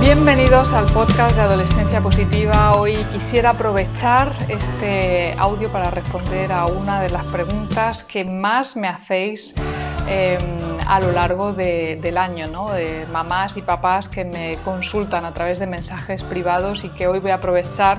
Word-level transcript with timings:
Bienvenidos 0.00 0.74
al 0.74 0.84
podcast 0.92 1.34
de 1.36 1.40
Adolescencia 1.40 2.02
Positiva. 2.02 2.76
Hoy 2.76 2.94
quisiera 3.12 3.50
aprovechar 3.50 4.36
este 4.48 5.34
audio 5.38 5.72
para 5.72 5.90
responder 5.90 6.52
a 6.52 6.66
una 6.66 7.00
de 7.00 7.08
las 7.08 7.24
preguntas 7.24 8.04
que 8.04 8.22
más 8.22 8.76
me 8.76 8.88
hacéis 8.88 9.54
em, 10.06 10.38
a 10.86 11.00
lo 11.00 11.12
largo 11.12 11.54
del 11.54 12.18
año, 12.18 12.46
¿no? 12.46 12.72
de 12.72 13.06
mamás 13.10 13.56
y 13.56 13.62
papás 13.62 14.08
que 14.08 14.26
me 14.26 14.58
consultan 14.64 15.24
a 15.24 15.32
través 15.32 15.58
de 15.58 15.66
mensajes 15.66 16.22
privados 16.22 16.84
y 16.84 16.90
que 16.90 17.08
hoy 17.08 17.18
voy 17.18 17.30
a 17.30 17.36
aprovechar 17.36 17.98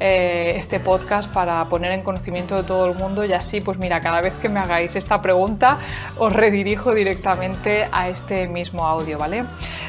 eh, 0.00 0.54
este 0.56 0.80
podcast 0.80 1.32
para 1.32 1.68
poner 1.68 1.92
en 1.92 2.02
conocimiento 2.02 2.56
de 2.56 2.62
todo 2.62 2.86
el 2.86 2.94
mundo 2.94 3.24
y 3.24 3.32
así, 3.32 3.60
pues 3.60 3.78
mira, 3.78 4.00
cada 4.00 4.20
vez 4.20 4.34
que 4.34 4.48
me 4.48 4.60
hagáis 4.60 4.96
esta 4.96 5.20
pregunta 5.20 5.78
os 6.16 6.32
redirijo 6.32 6.94
directamente 6.94 7.88
a 7.90 8.08
este 8.08 8.46
mismo 8.48 8.86
audio, 8.86 9.18
¿vale? 9.18 9.44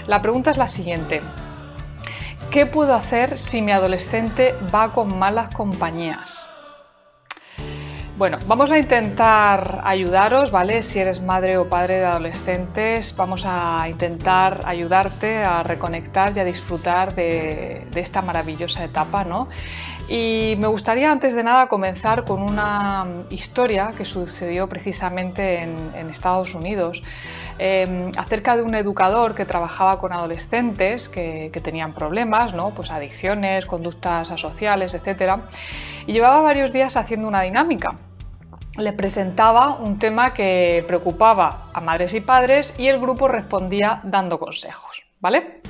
La 0.07 0.21
pregunta 0.21 0.51
es 0.51 0.57
la 0.57 0.67
siguiente. 0.67 1.21
¿Qué 2.51 2.65
puedo 2.65 2.95
hacer 2.95 3.37
si 3.37 3.61
mi 3.61 3.71
adolescente 3.71 4.55
va 4.73 4.91
con 4.91 5.19
malas 5.19 5.53
compañías? 5.53 6.49
Bueno, 8.19 8.37
vamos 8.47 8.69
a 8.69 8.77
intentar 8.77 9.79
ayudaros, 9.85 10.51
¿vale? 10.51 10.83
Si 10.83 10.99
eres 10.99 11.21
madre 11.21 11.57
o 11.57 11.69
padre 11.69 11.99
de 11.99 12.05
adolescentes, 12.05 13.15
vamos 13.15 13.43
a 13.45 13.87
intentar 13.87 14.59
ayudarte 14.65 15.37
a 15.37 15.63
reconectar 15.63 16.35
y 16.35 16.41
a 16.41 16.43
disfrutar 16.43 17.15
de, 17.15 17.87
esta 17.95 18.21
maravillosa 18.21 18.83
etapa, 18.83 19.23
¿no? 19.23 19.47
Y 20.09 20.55
me 20.57 20.65
gustaría 20.65 21.11
antes 21.11 21.35
de 21.35 21.43
nada 21.43 21.67
comenzar 21.67 22.25
con 22.25 22.41
una 22.41 23.05
historia 23.29 23.91
que 23.95 24.05
sucedió 24.05 24.67
precisamente 24.67 25.61
en, 25.61 26.09
Estados 26.09 26.55
Unidos 26.55 27.03
em, 27.59 28.11
acerca 28.17 28.57
de 28.57 28.63
un 28.63 28.73
educador 28.73 29.35
que 29.35 29.45
trabajaba 29.45 29.99
con 29.99 30.11
adolescentes 30.11 31.07
que, 31.07 31.51
tenían 31.63 31.93
problemas, 31.93 32.55
¿no? 32.55 32.71
pues 32.71 32.89
adicciones, 32.89 33.67
conductas 33.67 34.31
asociales, 34.31 34.95
etc. 34.95 35.35
Y 36.07 36.13
llevaba 36.13 36.41
varios 36.41 36.73
días 36.73 36.97
haciendo 36.97 37.27
una 37.27 37.41
dinámica. 37.41 37.95
Le 38.77 38.93
presentaba 38.93 39.75
un 39.75 39.99
tema 39.99 40.33
que 40.33 40.83
preocupaba 40.87 41.69
a 41.71 41.81
madres 41.81 42.15
y 42.15 42.21
padres 42.21 42.73
y 42.79 42.87
el 42.87 42.99
grupo 42.99 43.27
respondía 43.27 44.01
dando 44.03 44.39
consejos. 44.39 45.03
¿Vale? 45.19 45.61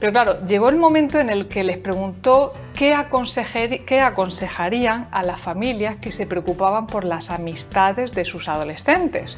Pero 0.00 0.12
claro, 0.12 0.46
llegó 0.46 0.68
el 0.68 0.76
momento 0.76 1.18
en 1.18 1.28
el 1.28 1.48
que 1.48 1.64
les 1.64 1.78
preguntó 1.78 2.52
qué, 2.74 2.94
aconsejarían 2.94 5.08
a 5.10 5.22
las 5.24 5.40
familias 5.40 5.96
que 5.96 6.12
se 6.12 6.26
preocupaban 6.26 6.86
por 6.86 7.04
las 7.04 7.30
amistades 7.30 8.12
de 8.12 8.24
sus 8.24 8.48
adolescentes. 8.48 9.34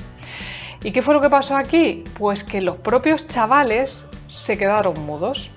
¿Y 0.83 0.93
qué 0.93 1.03
fue 1.03 1.15
lo 1.15 1.23
que 1.23 1.31
pasó 1.31 1.57
aquí? 1.57 2.05
Pues 2.19 2.45
que 2.45 2.61
los 2.61 2.77
propios 2.77 3.27
chavales 3.27 4.07
se 4.29 4.59
quedaron 4.59 4.95
mudos. 5.07 5.51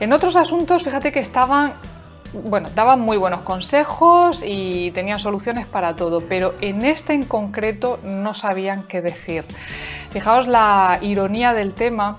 En 0.00 0.12
otros 0.12 0.36
asuntos, 0.36 0.82
fíjate 0.82 1.12
que 1.12 1.20
estaban, 1.20 1.74
bueno, 2.32 2.70
daban 2.74 3.00
muy 3.00 3.18
buenos 3.18 3.42
consejos 3.42 4.42
y 4.46 4.90
tenían 4.92 5.20
soluciones 5.20 5.66
para 5.66 5.96
todo, 5.96 6.22
pero 6.22 6.54
en 6.62 6.82
este 6.82 7.12
en 7.12 7.24
concreto 7.24 7.98
no 8.02 8.32
sabían 8.32 8.84
qué 8.84 9.02
decir. 9.02 9.44
Fijaos 10.10 10.46
la 10.46 10.98
ironía 11.02 11.52
del 11.52 11.74
tema 11.74 12.16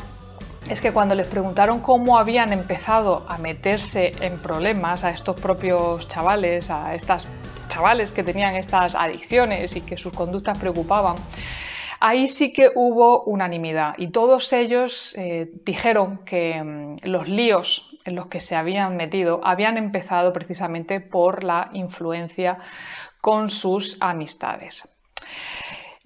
es 0.70 0.82
que 0.82 0.92
cuando 0.92 1.16
les 1.16 1.28
preguntaron 1.28 1.80
cómo 1.80 2.18
habían 2.18 2.52
empezado 2.52 3.26
a 3.30 3.38
meterse 3.38 4.12
en 4.20 4.40
problemas 4.40 5.04
a 5.04 5.12
estos 5.12 5.40
propios 5.40 6.08
chavales, 6.10 6.70
a 6.70 6.94
estas 6.94 7.28
chavales 7.70 8.12
que 8.12 8.24
tenían 8.24 8.56
estas 8.56 8.96
adicciones 8.96 9.76
y 9.78 9.82
que 9.82 9.98
sus 9.98 10.12
conductas 10.12 10.58
preocupaban, 10.58 11.16
ahí 12.02 12.28
sí 12.28 12.52
que 12.52 12.70
hubo 12.76 13.24
unanimidad 13.24 13.94
y 13.98 14.10
todos 14.10 14.52
ellos 14.52 15.16
eh, 15.18 15.50
dijeron 15.66 16.20
que 16.26 16.62
mm, 16.62 16.98
los 17.04 17.30
líos 17.30 17.98
en 18.04 18.16
los 18.16 18.28
que 18.28 18.42
se 18.42 18.56
habían 18.56 18.98
metido 18.98 19.40
habían 19.44 19.78
empezado 19.78 20.34
precisamente 20.34 21.00
por 21.00 21.44
la 21.44 21.70
influencia 21.74 22.58
con 23.22 23.50
sus 23.50 23.98
amistades. 24.02 24.88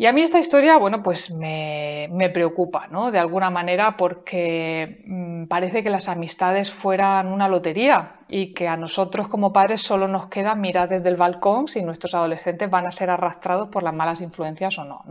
Y 0.01 0.07
a 0.07 0.13
mí 0.13 0.23
esta 0.23 0.39
historia, 0.39 0.77
bueno, 0.77 1.03
pues 1.03 1.29
me, 1.29 2.09
preocupa, 2.33 2.87
¿no? 2.87 3.11
De 3.11 3.19
alguna 3.19 3.51
manera 3.51 3.97
porque 3.97 5.03
mm, 5.05 5.45
parece 5.45 5.83
que 5.83 5.91
las 5.91 6.09
amistades 6.09 6.71
fueran 6.71 7.27
una 7.27 7.47
lotería 7.47 8.15
y 8.27 8.51
que 8.55 8.67
a 8.67 8.77
nosotros 8.77 9.27
como 9.27 9.53
padres 9.53 9.83
solo 9.83 10.07
nos 10.07 10.27
queda 10.27 10.55
mirar 10.55 10.89
desde 10.89 11.07
el 11.09 11.17
balcón 11.17 11.67
si 11.67 11.83
nuestros 11.83 12.15
adolescentes 12.15 12.67
van 12.67 12.87
a 12.87 12.91
ser 12.91 13.11
arrastrados 13.11 13.69
por 13.69 13.83
las 13.83 13.93
malas 13.93 14.21
influencias 14.21 14.75
o 14.79 14.85
no. 14.85 15.03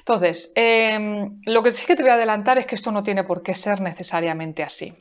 Entonces, 0.00 0.52
em, 0.54 1.40
lo 1.46 1.62
que 1.62 1.70
sí 1.70 1.86
que 1.86 1.96
te 1.96 2.02
voy 2.02 2.10
a 2.10 2.16
adelantar 2.16 2.58
es 2.58 2.66
que 2.66 2.74
esto 2.74 2.92
no 2.92 3.02
tiene 3.02 3.24
por 3.24 3.42
qué 3.42 3.54
ser 3.54 3.80
necesariamente 3.80 4.62
así. 4.62 4.92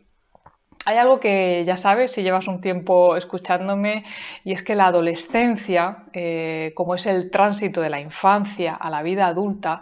Hay 0.86 0.98
algo 0.98 1.20
que 1.20 1.64
ya 1.66 1.78
sabes 1.78 2.12
si 2.12 2.24
llevas 2.24 2.48
un 2.48 2.60
tiempo 2.60 3.16
escuchándome 3.16 4.04
y 4.44 4.52
es 4.52 4.64
que 4.64 4.76
la 4.76 4.88
adolescencia, 4.88 6.04
eh, 6.12 6.74
como 6.76 6.96
es 6.96 7.06
el 7.06 7.32
tránsito 7.32 7.80
de 7.80 7.90
la 7.90 8.02
infancia 8.02 8.76
a 8.76 8.90
la 8.90 9.02
vida 9.02 9.28
adulta, 9.28 9.80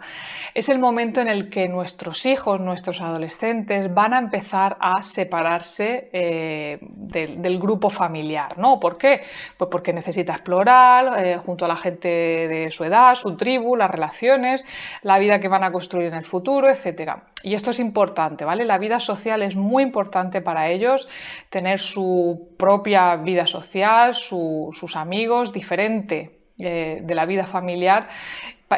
es 0.54 0.68
el 0.68 0.78
momento 0.78 1.20
en 1.20 1.26
el 1.26 1.50
que 1.50 1.68
nuestros 1.68 2.24
hijos, 2.24 2.60
nuestros 2.60 3.00
adolescentes 3.00 3.92
van 3.92 4.14
a 4.14 4.18
empezar 4.18 4.76
a 4.78 5.02
separarse 5.02 6.08
eh, 6.12 6.78
del, 6.80 7.58
grupo 7.58 7.90
familiar. 7.90 8.56
¿no? 8.58 8.78
¿Por 8.78 8.96
qué? 8.96 9.22
Pues 9.56 9.68
porque 9.70 9.92
necesita 9.92 10.34
explorar 10.34 11.24
eh, 11.24 11.36
junto 11.38 11.64
a 11.64 11.68
la 11.68 11.76
gente 11.76 12.08
de 12.08 12.70
su 12.70 12.84
edad, 12.84 13.16
su 13.16 13.36
tribu, 13.36 13.74
las 13.74 13.90
relaciones, 13.90 14.64
la 15.02 15.18
vida 15.18 15.40
que 15.40 15.48
van 15.48 15.64
a 15.64 15.72
construir 15.72 16.06
en 16.06 16.14
el 16.14 16.24
futuro, 16.24 16.68
etc. 16.68 17.31
Y 17.42 17.54
esto 17.54 17.70
es 17.70 17.80
importante, 17.80 18.44
¿vale? 18.44 18.64
La 18.64 18.78
vida 18.78 19.00
social 19.00 19.42
es 19.42 19.56
muy 19.56 19.82
importante 19.82 20.40
para 20.40 20.68
ellos 20.68 21.08
tener 21.50 21.80
su 21.80 22.50
propia 22.56 23.16
vida 23.16 23.46
social, 23.46 24.14
sus 24.14 24.96
amigos, 24.96 25.52
diferente 25.52 26.38
eh, 26.58 27.00
de 27.02 27.14
la 27.14 27.26
vida 27.26 27.46
familiar, 27.46 28.08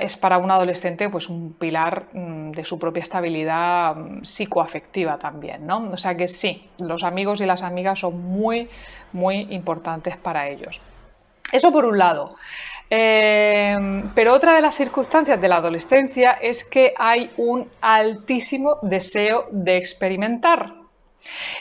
es 0.00 0.16
para 0.16 0.38
un 0.38 0.50
adolescente 0.50 1.08
pues 1.08 1.28
un 1.28 1.52
pilar 1.52 2.06
mm, 2.12 2.52
de 2.52 2.64
su 2.64 2.78
propia 2.78 3.02
estabilidad 3.02 3.94
mm, 3.94 4.24
psicoafectiva 4.24 5.18
también, 5.18 5.66
¿no? 5.66 5.90
O 5.90 5.96
sea 5.96 6.16
que 6.16 6.28
sí, 6.28 6.68
los 6.78 7.04
amigos 7.04 7.40
y 7.40 7.46
las 7.46 7.62
amigas 7.62 8.00
son 8.00 8.20
muy, 8.20 8.68
muy 9.12 9.46
importantes 9.50 10.16
para 10.16 10.48
ellos. 10.48 10.80
Eso 11.52 11.70
por 11.70 11.84
un 11.84 11.98
lado. 11.98 12.34
Eh, 12.90 14.04
pero 14.14 14.34
otra 14.34 14.54
de 14.54 14.60
las 14.60 14.76
circunstancias 14.76 15.40
de 15.40 15.48
la 15.48 15.56
adolescencia 15.56 16.32
es 16.32 16.64
que 16.64 16.94
hay 16.96 17.30
un 17.36 17.68
altísimo 17.80 18.78
deseo 18.82 19.46
de 19.50 19.76
experimentar. 19.76 20.84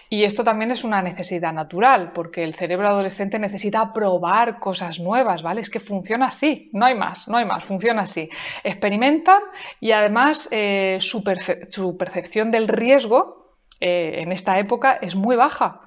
Y 0.10 0.24
esto 0.24 0.44
también 0.44 0.72
es 0.72 0.84
una 0.84 1.02
necesidad 1.02 1.54
natural, 1.54 2.12
porque 2.14 2.44
el 2.44 2.54
cerebro 2.54 2.88
adolescente 2.88 3.40
necesita 3.40 3.94
probar 3.94 4.60
cosas 4.60 5.00
nuevas, 5.00 5.42
¿vale? 5.42 5.62
Es 5.62 5.70
que 5.70 5.80
funciona 5.80 6.28
así, 6.28 6.70
no 6.74 6.86
hay 6.86 6.96
más, 6.96 7.28
no 7.28 7.38
hay 7.38 7.46
más, 7.46 7.64
funciona 7.64 8.04
así. 8.04 8.30
Experimentan 8.64 9.42
y 9.80 9.92
además 9.92 10.48
eh, 10.52 10.98
su, 11.00 11.24
percepción 11.24 12.52
del 12.52 12.68
riesgo 12.68 13.58
eh, 13.80 14.22
en 14.22 14.32
esta 14.32 14.60
época 14.60 15.00
es 15.02 15.16
muy 15.16 15.36
baja. 15.36 15.83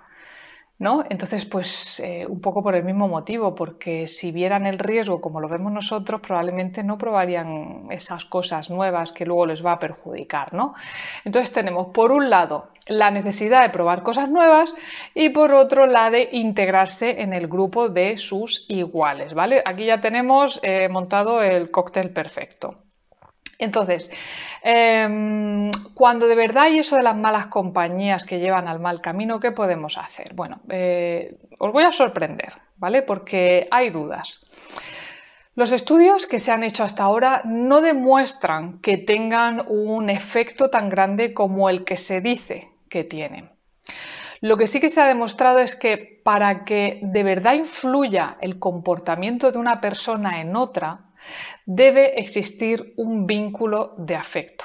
¿No? 0.79 1.05
Entonces, 1.09 1.47
pues 1.47 2.01
eh, 2.01 2.27
un 2.27 2.41
poco 2.43 2.63
por 2.63 2.75
el 2.75 2.85
mismo 2.85 3.09
motivo, 3.09 3.55
porque 3.55 4.09
si 4.09 4.31
vieran 4.31 4.67
el 4.67 4.79
riesgo 4.79 5.23
como 5.23 5.41
lo 5.41 5.49
vemos 5.49 5.73
nosotros, 5.73 6.21
probablemente 6.21 6.83
no 6.83 6.99
probarían 6.99 7.87
esas 7.91 8.27
cosas 8.27 8.69
nuevas 8.69 9.13
que 9.13 9.25
luego 9.25 9.47
les 9.47 9.65
va 9.65 9.73
a 9.73 9.79
perjudicar, 9.79 10.53
¿no? 10.53 10.75
Entonces 11.25 11.51
tenemos, 11.53 11.89
por 11.95 12.13
un 12.13 12.29
lado, 12.29 12.69
la 12.87 13.11
necesidad 13.11 13.63
de 13.63 13.71
probar 13.71 14.03
cosas 14.03 14.29
nuevas 14.29 14.75
y 15.15 15.31
por 15.31 15.53
otro 15.53 15.87
la 15.87 16.11
de 16.11 16.29
integrarse 16.33 17.23
en 17.23 17.33
el 17.33 17.49
grupo 17.49 17.89
de 17.89 18.19
sus 18.19 18.67
iguales, 18.69 19.35
¿vale? 19.35 19.63
Aquí 19.65 19.87
ya 19.87 20.01
tenemos 20.01 20.61
eh, 20.63 20.89
montado 20.89 21.43
el 21.43 21.71
cóctel 21.71 22.11
perfecto. 22.11 22.86
Entonces, 23.59 24.11
em, 24.63 25.71
cuando 25.95 26.27
de 26.29 26.35
verdad 26.35 26.65
hay 26.65 26.79
eso 26.79 26.97
de 26.97 27.03
las 27.03 27.17
malas 27.17 27.47
compañías 27.47 28.25
que 28.25 28.39
llevan 28.39 28.69
al 28.69 28.81
mal 28.81 29.01
camino, 29.01 29.41
¿qué 29.41 29.53
podemos 29.53 29.97
hacer? 29.99 30.35
Bueno, 30.35 30.61
eh, 30.69 31.39
os 31.59 31.73
voy 31.73 31.85
a 31.85 31.93
sorprender, 31.93 32.53
¿vale? 32.77 33.03
Porque 33.03 33.67
hay 33.71 33.91
dudas. 33.91 34.41
Los 35.55 35.73
estudios 35.73 36.27
que 36.27 36.39
se 36.39 36.53
han 36.53 36.65
hecho 36.65 36.85
hasta 36.85 37.05
ahora 37.05 37.41
no 37.47 37.81
demuestran 37.81 38.79
que 38.81 38.99
tengan 38.99 39.65
un 39.69 40.11
efecto 40.11 40.69
tan 40.69 40.91
grande 40.91 41.33
como 41.33 41.71
el 41.71 41.85
que 41.85 41.97
se 41.97 42.21
dice 42.21 42.69
que 42.91 43.05
tienen. 43.05 43.51
Lo 44.43 44.59
que 44.59 44.67
sí 44.67 44.81
que 44.81 44.91
se 44.91 45.01
ha 45.01 45.07
demostrado 45.07 45.61
es 45.61 45.75
que 45.75 46.21
para 46.23 46.65
que 46.65 47.01
de 47.03 47.23
verdad 47.23 47.55
influya 47.55 48.37
el 48.43 48.59
comportamiento 48.59 49.51
de 49.51 49.59
una 49.59 49.81
persona 49.81 50.43
en 50.43 50.57
otra, 50.57 51.07
debe 51.65 52.21
existir 52.21 52.95
un 52.97 53.27
vínculo 53.27 53.95
de 53.99 54.17
afecto. 54.17 54.65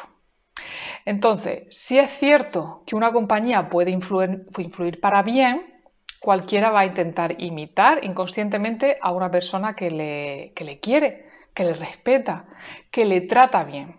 Entonces, 1.06 1.64
si 1.70 1.98
es 1.98 2.12
cierto 2.20 2.84
que 2.86 2.96
una 2.96 3.12
compañía 3.12 3.70
puede 3.70 3.92
influir, 3.92 5.00
para 5.00 5.24
bien, 5.24 5.82
cualquiera 6.20 6.70
va 6.70 6.82
a 6.82 6.86
intentar 6.86 7.42
imitar 7.42 8.04
inconscientemente 8.04 8.98
a 9.02 9.12
una 9.12 9.32
persona 9.32 9.76
que 9.76 9.90
le, 9.90 10.54
que 10.56 10.64
le 10.64 10.80
quiere, 10.80 11.30
que 11.54 11.64
le 11.64 11.74
respeta, 11.74 12.46
que 12.92 13.06
le 13.06 13.22
trata 13.22 13.64
bien. 13.64 13.96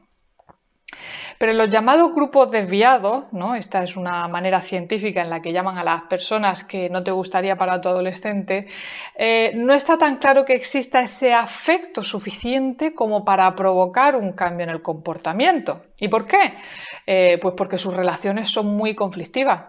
Pero 1.43 1.55
los 1.55 1.71
llamados 1.71 2.15
grupos 2.15 2.53
desviados, 2.53 3.25
¿no? 3.33 3.56
esta 3.56 3.83
es 3.83 3.97
una 3.97 4.29
manera 4.29 4.61
científica 4.61 5.23
en 5.23 5.29
la 5.29 5.43
que 5.43 5.53
llaman 5.53 5.77
a 5.77 5.83
las 5.83 6.03
personas 6.03 6.62
que 6.62 6.89
no 6.89 7.03
te 7.03 7.11
gustaría 7.11 7.56
para 7.56 7.81
tu 7.81 7.89
adolescente, 7.89 8.69
eh, 9.17 9.50
no 9.56 9.75
está 9.75 9.99
tan 9.99 10.19
claro 10.19 10.44
que 10.44 10.55
exista 10.55 11.00
ese 11.00 11.35
afecto 11.35 12.05
suficiente 12.05 12.94
como 12.94 13.25
para 13.25 13.53
provocar 13.56 14.15
un 14.15 14.35
cambio 14.35 14.62
en 14.62 14.71
el 14.71 14.83
comportamiento. 14.83 15.83
¿Y 15.99 16.06
por 16.06 16.29
qué? 16.29 16.55
Eh, 17.09 17.41
pues 17.43 17.55
porque 17.56 17.77
sus 17.77 17.93
relaciones 17.93 18.49
son 18.49 18.77
muy 18.77 18.95
conflictivas, 18.95 19.65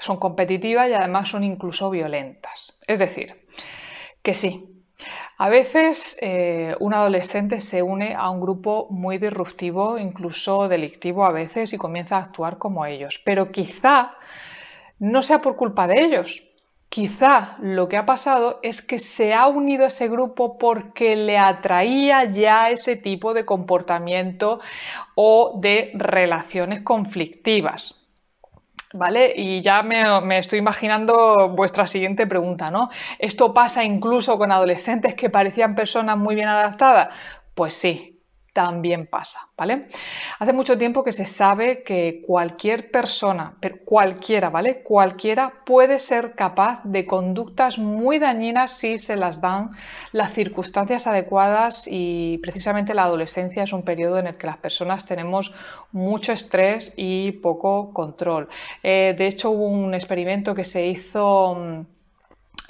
son 0.00 0.16
competitivas 0.16 0.88
y 0.88 0.94
además 0.94 1.28
son 1.28 1.44
incluso 1.44 1.90
violentas. 1.90 2.78
Es 2.86 3.00
decir, 3.00 3.44
que 4.22 4.32
sí, 4.32 4.77
a 5.40 5.48
veces 5.48 6.18
eh, 6.20 6.74
un 6.80 6.94
adolescente 6.94 7.60
se 7.60 7.80
une 7.80 8.14
a 8.16 8.28
un 8.28 8.40
grupo 8.40 8.88
muy 8.90 9.18
disruptivo, 9.18 9.96
incluso 9.96 10.66
delictivo 10.66 11.24
a 11.24 11.30
veces, 11.30 11.72
y 11.72 11.78
comienza 11.78 12.16
a 12.16 12.22
actuar 12.22 12.58
como 12.58 12.84
ellos. 12.84 13.20
Pero 13.24 13.52
quizá 13.52 14.16
no 14.98 15.22
sea 15.22 15.40
por 15.40 15.54
culpa 15.54 15.86
de 15.86 16.04
ellos. 16.04 16.42
Quizá 16.88 17.56
lo 17.60 17.88
que 17.88 17.96
ha 17.96 18.04
pasado 18.04 18.58
es 18.64 18.82
que 18.82 18.98
se 18.98 19.32
ha 19.32 19.46
unido 19.46 19.84
a 19.84 19.88
ese 19.88 20.08
grupo 20.08 20.58
porque 20.58 21.14
le 21.14 21.38
atraía 21.38 22.24
ya 22.24 22.70
ese 22.70 22.96
tipo 22.96 23.32
de 23.32 23.44
comportamiento 23.44 24.58
o 25.14 25.58
de 25.60 25.92
relaciones 25.94 26.82
conflictivas. 26.82 27.97
¿Vale? 28.94 29.34
Y 29.36 29.60
ya 29.60 29.82
me, 29.82 30.38
estoy 30.38 30.58
imaginando 30.60 31.50
vuestra 31.50 31.86
siguiente 31.86 32.26
pregunta, 32.26 32.70
¿no? 32.70 32.88
¿Esto 33.18 33.52
pasa 33.52 33.84
incluso 33.84 34.38
con 34.38 34.50
adolescentes 34.50 35.14
que 35.14 35.28
parecían 35.28 35.74
personas 35.74 36.16
muy 36.16 36.34
bien 36.34 36.48
adaptadas? 36.48 37.14
Pues 37.54 37.74
sí, 37.74 38.17
también 38.52 39.06
pasa, 39.06 39.40
¿vale? 39.56 39.88
Hace 40.38 40.52
mucho 40.52 40.76
tiempo 40.76 41.04
que 41.04 41.12
se 41.12 41.26
sabe 41.26 41.82
que 41.82 42.22
cualquier 42.26 42.90
persona, 42.90 43.56
cualquiera, 43.84 44.50
¿vale? 44.50 44.82
Cualquiera 44.82 45.52
puede 45.64 45.98
ser 46.00 46.34
capaz 46.34 46.80
de 46.84 47.06
conductas 47.06 47.78
muy 47.78 48.18
dañinas 48.18 48.72
si 48.72 48.98
se 48.98 49.16
las 49.16 49.40
dan 49.40 49.70
las 50.12 50.34
circunstancias 50.34 51.06
adecuadas 51.06 51.86
y 51.88 52.38
precisamente 52.38 52.94
la 52.94 53.04
adolescencia 53.04 53.62
es 53.62 53.72
un 53.72 53.82
periodo 53.82 54.18
en 54.18 54.26
el 54.26 54.36
que 54.36 54.46
las 54.46 54.58
personas 54.58 55.06
tenemos 55.06 55.52
mucho 55.92 56.32
estrés 56.32 56.92
y 56.96 57.32
poco 57.32 57.92
control. 57.92 58.48
Eh, 58.82 59.14
de 59.16 59.26
hecho, 59.26 59.50
hubo 59.50 59.66
un 59.66 59.94
experimento 59.94 60.54
que 60.54 60.64
se 60.64 60.86
hizo 60.86 61.86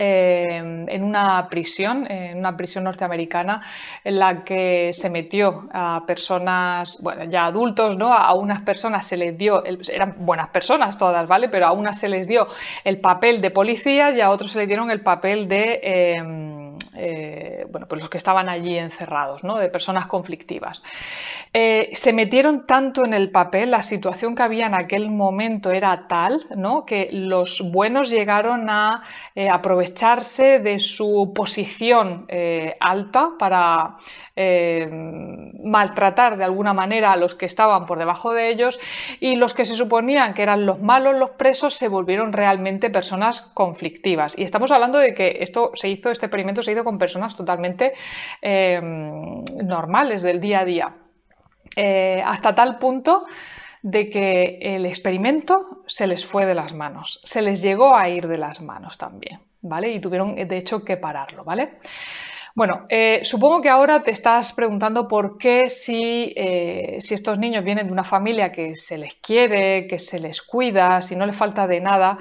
Em, 0.00 0.88
en 0.88 1.02
una 1.02 1.48
prisión, 1.48 2.06
en 2.08 2.38
una 2.38 2.56
prisión 2.56 2.84
norteamericana, 2.84 3.62
en 4.04 4.20
la 4.20 4.44
que 4.44 4.92
se 4.92 5.10
metió 5.10 5.68
a 5.72 6.04
personas, 6.06 7.00
bueno, 7.02 7.24
ya 7.24 7.46
adultos, 7.46 7.96
¿no? 7.96 8.12
A 8.12 8.32
unas 8.34 8.62
personas 8.62 9.08
se 9.08 9.16
les 9.16 9.36
dio, 9.36 9.64
eran 9.64 10.14
buenas 10.18 10.50
personas 10.50 10.96
todas, 10.96 11.26
¿vale? 11.26 11.48
Pero 11.48 11.66
a 11.66 11.72
unas 11.72 11.98
se 11.98 12.08
les 12.08 12.28
dio 12.28 12.46
el 12.84 13.00
papel 13.00 13.40
de 13.40 13.50
policías 13.50 14.14
y 14.14 14.20
a 14.20 14.30
otros 14.30 14.52
se 14.52 14.60
les 14.60 14.68
dieron 14.68 14.92
el 14.92 15.00
papel 15.00 15.48
de... 15.48 15.80
Em, 15.82 16.57
eh, 16.94 17.66
bueno, 17.70 17.86
pues 17.88 18.00
los 18.00 18.10
que 18.10 18.18
estaban 18.18 18.48
allí 18.48 18.76
encerrados, 18.76 19.44
¿no? 19.44 19.56
de 19.56 19.68
personas 19.68 20.06
conflictivas. 20.06 20.82
Eh, 21.52 21.90
se 21.94 22.12
metieron 22.12 22.66
tanto 22.66 23.04
en 23.04 23.14
el 23.14 23.30
papel, 23.30 23.70
la 23.70 23.82
situación 23.82 24.34
que 24.34 24.42
había 24.42 24.66
en 24.66 24.74
aquel 24.74 25.10
momento 25.10 25.70
era 25.70 26.06
tal 26.08 26.44
¿no? 26.56 26.84
que 26.84 27.08
los 27.12 27.62
buenos 27.72 28.10
llegaron 28.10 28.68
a 28.68 29.02
eh, 29.34 29.48
aprovecharse 29.48 30.58
de 30.58 30.78
su 30.78 31.32
posición 31.34 32.26
alta 32.80 33.30
para 33.38 33.96
maltratar 35.64 36.36
de 36.36 36.44
alguna 36.44 36.72
manera 36.72 37.12
a 37.12 37.16
los 37.16 37.34
que 37.34 37.46
estaban 37.46 37.86
por 37.86 37.98
debajo 37.98 38.32
de 38.32 38.50
ellos 38.50 38.78
y 39.18 39.34
los 39.34 39.52
que 39.52 39.64
se 39.64 39.74
suponían 39.74 40.34
que 40.34 40.42
eran 40.42 40.66
los 40.66 40.80
malos, 40.80 41.16
los 41.16 41.30
presos, 41.30 41.74
se 41.74 41.88
volvieron 41.88 42.32
realmente 42.32 42.90
personas 42.90 43.42
conflictivas. 43.42 44.38
Y 44.38 44.44
estamos 44.44 44.70
hablando 44.70 44.98
de 44.98 45.14
que 45.14 45.38
esto 45.40 45.72
se 45.74 45.88
hizo, 45.88 46.10
este 46.10 46.26
experimento 46.26 46.62
se 46.68 46.72
hizo 46.72 46.84
con 46.84 46.98
personas 46.98 47.34
totalmente 47.34 47.94
eh, 48.42 48.78
normales 48.82 50.22
del 50.22 50.38
día 50.38 50.60
a 50.60 50.64
día. 50.66 50.94
Eh, 51.74 52.22
hasta 52.24 52.54
tal 52.54 52.78
punto 52.78 53.24
de 53.80 54.10
que 54.10 54.58
el 54.60 54.84
experimento 54.84 55.82
se 55.86 56.06
les 56.06 56.26
fue 56.26 56.44
de 56.44 56.54
las 56.54 56.74
manos, 56.74 57.20
se 57.24 57.40
les 57.40 57.62
llegó 57.62 57.96
a 57.96 58.08
ir 58.10 58.28
de 58.28 58.36
las 58.36 58.60
manos 58.60 58.98
también, 58.98 59.40
¿vale? 59.62 59.92
Y 59.92 60.00
tuvieron 60.00 60.34
de 60.34 60.58
hecho 60.58 60.84
que 60.84 60.98
pararlo, 60.98 61.42
¿vale? 61.44 61.78
Bueno, 62.54 62.86
eh, 62.88 63.20
supongo 63.22 63.62
que 63.62 63.68
ahora 63.68 64.02
te 64.02 64.10
estás 64.10 64.52
preguntando 64.52 65.06
por 65.06 65.38
qué 65.38 65.70
si, 65.70 66.34
si, 66.98 67.14
estos 67.14 67.38
niños 67.38 67.64
vienen 67.64 67.86
de 67.86 67.92
una 67.92 68.02
familia 68.02 68.50
que 68.50 68.74
se 68.74 68.98
les 68.98 69.14
quiere, 69.14 69.86
que 69.86 70.00
se 70.00 70.18
les 70.18 70.42
cuida, 70.42 71.00
si 71.00 71.14
no 71.14 71.24
les 71.24 71.36
falta 71.36 71.68
de 71.68 71.80
nada, 71.80 72.18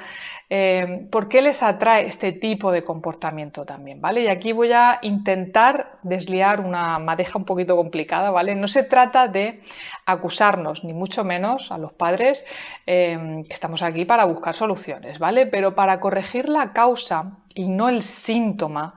Em, 0.49 1.09
¿Por 1.09 1.27
qué 1.27 1.41
les 1.41 1.61
atrae 1.61 2.07
este 2.07 2.31
tipo 2.31 2.71
de 2.71 2.83
comportamiento 2.83 3.65
también? 3.65 3.99
¿vale? 3.99 4.21
Y 4.21 4.27
aquí 4.27 4.53
voy 4.53 4.71
a 4.71 4.99
intentar 5.01 5.99
desliar 6.03 6.61
una 6.61 6.99
madeja 6.99 7.38
un 7.38 7.44
poquito 7.44 7.75
complicada, 7.75 8.31
¿vale? 8.31 8.55
No 8.55 8.69
se 8.69 8.83
trata 8.83 9.27
de 9.27 9.61
acusarnos, 10.05 10.85
ni 10.85 10.94
mucho 10.94 11.25
menos 11.25 11.69
a 11.71 11.77
los 11.77 11.91
padres 11.94 12.45
em, 12.85 13.44
que 13.44 13.53
estamos 13.53 13.83
aquí 13.83 14.05
para 14.05 14.23
buscar 14.25 14.55
soluciones, 14.55 15.19
¿vale? 15.19 15.47
Pero 15.47 15.75
para 15.75 15.99
corregir 15.99 16.47
la 16.47 16.71
causa 16.71 17.39
y 17.53 17.67
no 17.67 17.89
el 17.89 18.01
síntoma, 18.01 18.95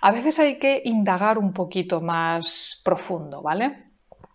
a 0.00 0.12
veces 0.12 0.38
hay 0.38 0.58
que 0.58 0.80
indagar 0.84 1.36
un 1.38 1.52
poquito 1.52 2.00
más 2.00 2.80
profundo, 2.84 3.42
¿vale? 3.42 3.86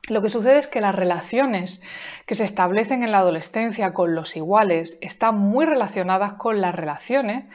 Lo 0.09 0.21
que 0.21 0.29
sucede 0.29 0.59
es 0.59 0.67
que 0.67 0.81
las 0.81 0.95
relaciones 0.95 1.81
que 2.25 2.35
se 2.35 2.43
establecen 2.43 3.03
en 3.03 3.11
la 3.11 3.19
adolescencia 3.19 3.93
con 3.93 4.15
los 4.15 4.35
iguales 4.35 4.97
están 5.01 5.37
muy 5.37 5.65
relacionadas 5.65 6.33
con 6.33 6.59
las 6.59 6.73
relaciones 6.73 7.45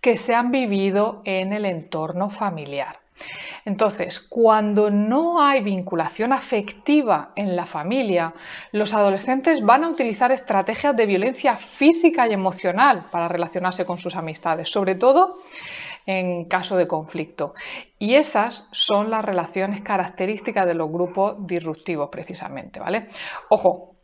que 0.00 0.16
se 0.16 0.34
han 0.34 0.50
vivido 0.50 1.22
en 1.24 1.52
el 1.52 1.64
entorno 1.64 2.28
familiar. 2.28 3.00
Entonces, 3.64 4.20
cuando 4.20 4.90
no 4.90 5.42
hay 5.42 5.62
vinculación 5.62 6.32
afectiva 6.32 7.30
en 7.36 7.56
la 7.56 7.64
familia, 7.64 8.34
los 8.72 8.92
adolescentes 8.92 9.62
van 9.62 9.84
a 9.84 9.88
utilizar 9.88 10.32
estrategias 10.32 10.94
de 10.96 11.06
violencia 11.06 11.56
física 11.56 12.28
y 12.28 12.32
emocional 12.32 13.06
para 13.10 13.28
relacionarse 13.28 13.86
con 13.86 13.96
sus 13.96 14.16
amistades, 14.16 14.68
sobre 14.68 14.96
todo 14.96 15.38
en 16.06 16.44
caso 16.46 16.76
de 16.76 16.86
conflicto. 16.86 17.54
Y 17.98 18.14
esas 18.14 18.66
son 18.72 19.10
las 19.10 19.24
relaciones 19.24 19.80
características 19.80 20.66
de 20.66 20.74
los 20.74 20.90
grupos 20.90 21.46
disruptivos 21.46 22.10
precisamente, 22.10 22.80
¿vale? 22.80 23.08
Ojo, 23.48 23.94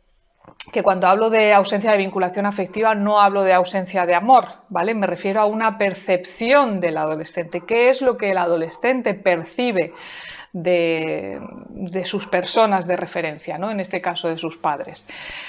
que 0.71 0.83
cuando 0.83 1.07
hablo 1.07 1.29
de 1.29 1.53
ausencia 1.53 1.91
de 1.91 1.97
vinculación 1.97 2.45
afectiva 2.45 2.95
no 2.95 3.19
hablo 3.19 3.43
de 3.43 3.53
ausencia 3.53 4.05
de 4.05 4.15
amor, 4.15 4.45
¿vale? 4.69 4.93
Me 4.93 5.07
refiero 5.07 5.41
a 5.41 5.45
una 5.45 5.77
percepción 5.77 6.79
del 6.79 6.97
adolescente. 6.97 7.61
¿Qué 7.61 7.89
es 7.89 8.01
lo 8.01 8.17
que 8.17 8.31
el 8.31 8.37
adolescente 8.37 9.13
percibe 9.13 9.93
de, 10.53 11.39
sus 12.03 12.27
personas 12.27 12.87
de 12.87 12.97
referencia, 12.97 13.57
¿no? 13.57 13.71
En 13.71 13.79
este 13.79 14.01
caso 14.01 14.27
de 14.27 14.37
sus 14.37 14.57
padres. 14.57 15.05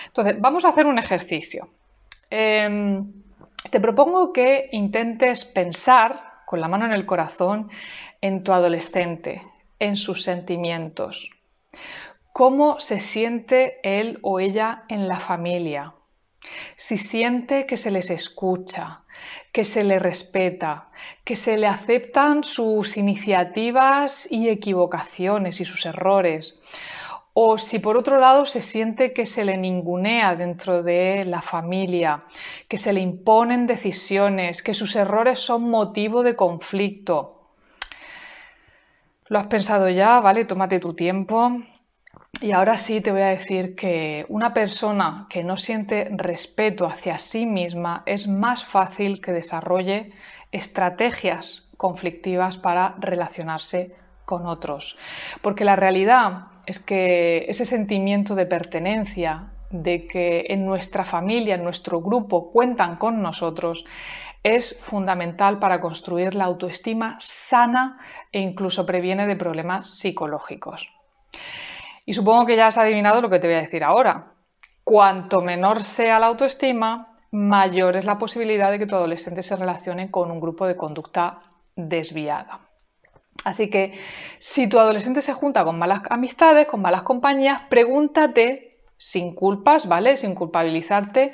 Entonces, 0.07 0.41
vamos 0.41 0.65
a 0.65 0.69
hacer 0.69 0.87
un 0.87 0.99
ejercicio. 0.99 1.69
Em, 2.31 3.13
te 3.71 3.81
propongo 3.81 4.33
que 4.33 4.69
intentes 4.73 5.45
pensar 5.45 6.32
con 6.53 6.61
la 6.61 6.69
mano 6.69 6.85
en 6.85 6.93
el 6.93 7.07
corazón 7.07 7.71
en 8.21 8.45
tu 8.45 8.53
adolescente, 8.53 9.41
en 9.79 9.97
sus 9.97 10.23
sentimientos. 10.23 11.31
¿Cómo 12.35 12.79
se 12.79 13.01
siente 13.01 13.81
él 13.83 14.19
o 14.21 14.39
ella 14.39 14.85
en 14.91 15.09
la 15.09 15.19
familia? 15.19 15.95
Si 16.77 16.99
siente 16.99 17.65
que 17.65 17.79
se 17.79 17.91
les 17.91 18.11
escucha, 18.11 19.01
que 19.51 19.65
se 19.65 19.83
le 19.83 19.99
respeta, 19.99 20.91
que 21.25 21.37
se 21.37 21.57
le 21.57 21.69
aceptan 21.69 22.45
sus 22.45 22.99
iniciativas 22.99 24.31
y 24.31 24.51
equivocaciones 24.51 25.59
y 25.59 25.65
sus 25.65 25.87
errores, 25.87 26.61
o 27.35 27.59
si 27.59 27.79
por 27.79 27.97
otro 27.97 28.19
lado 28.19 28.45
se 28.45 28.61
siente 28.61 29.13
que 29.13 29.27
se 29.27 29.45
le 29.45 29.57
ningunea 29.57 30.37
dentro 30.37 30.83
de 30.83 31.25
la 31.25 31.41
familia, 31.41 32.25
que 32.69 32.79
se 32.79 32.93
le 32.93 33.01
imponen 33.01 33.67
decisiones, 33.67 34.63
que 34.63 34.75
sus 34.75 34.95
errores 34.97 35.39
son 35.39 35.71
motivo 35.71 36.23
de 36.23 36.37
conflicto. 36.37 37.39
¿Lo 39.29 39.39
has 39.39 39.47
pensado 39.47 39.89
ya? 39.89 40.21
¿Vale? 40.21 40.45
Tómate 40.45 40.79
tu 40.79 40.93
tiempo. 40.93 41.63
Y 42.43 42.53
ahora 42.53 42.77
sí 42.77 43.01
te 43.01 43.13
voy 43.13 43.23
a 43.23 43.29
decir 43.29 43.75
que 43.75 44.27
una 44.29 44.53
persona 44.53 45.27
que 45.31 45.43
no 45.43 45.57
siente 45.57 46.11
respeto 46.13 46.87
hacia 46.87 47.19
sí 47.19 47.47
misma 47.47 48.03
es 48.05 48.29
más 48.29 48.67
fácil 48.67 49.23
que 49.23 49.33
desarrolle 49.33 50.13
estrategias 50.51 51.63
conflictivas 51.79 52.59
para 52.59 52.95
relacionarse 52.99 53.97
con 54.27 54.47
otros. 54.47 54.99
Porque 55.41 55.65
la 55.65 55.77
realidad 55.77 56.52
es 56.67 56.79
que 56.79 57.47
ese 57.49 57.65
sentimiento 57.65 58.35
de 58.35 58.47
pertenencia, 58.47 59.53
de 59.71 60.07
que 60.07 60.47
en 60.49 60.67
nuestra 60.67 61.05
familia, 61.05 61.55
en 61.55 61.65
nuestro 61.65 62.01
grupo 62.01 62.51
cuentan 62.51 62.97
con 62.97 63.23
nosotros, 63.23 63.85
es 64.43 64.79
fundamental 64.81 65.59
para 65.59 65.81
construir 65.81 66.35
la 66.35 66.45
autoestima 66.45 67.17
sana 67.21 67.99
e 68.33 68.41
incluso 68.41 68.85
previene 68.85 69.27
de 69.27 69.37
problemas 69.37 69.91
psicológicos. 69.99 70.89
Y 72.05 72.15
supongo 72.15 72.47
que 72.47 72.57
ya 72.57 72.67
has 72.67 72.79
adivinado 72.79 73.21
lo 73.21 73.31
que 73.31 73.39
te 73.39 73.47
voy 73.47 73.57
a 73.57 73.63
decir 73.63 73.85
ahora. 73.85 74.33
Cuanto 74.83 75.41
menor 75.41 75.85
sea 75.85 76.19
la 76.19 76.27
autoestima, 76.27 77.17
mayor 77.31 77.97
es 77.97 78.05
la 78.05 78.19
posibilidad 78.19 78.71
de 78.71 78.81
que 78.81 78.87
tu 78.87 78.97
adolescente 78.97 79.45
se 79.45 79.57
relacione 79.57 80.11
con 80.11 80.31
un 80.31 80.41
grupo 80.41 80.67
de 80.67 80.77
conducta 80.77 81.39
desviada. 81.77 82.61
Así 83.45 83.71
que 83.71 83.99
si 84.39 84.69
tu 84.69 84.79
adolescente 84.79 85.23
se 85.23 85.33
junta 85.33 85.65
con 85.65 85.79
malas 85.79 86.03
amistades, 86.11 86.67
con 86.67 86.81
malas 86.81 87.03
compañías, 87.03 87.63
pregúntate 87.69 88.71
sin 88.97 89.35
culpas, 89.35 89.89
¿vale? 89.89 90.17
Sin 90.17 90.35
culpabilizarte 90.35 91.33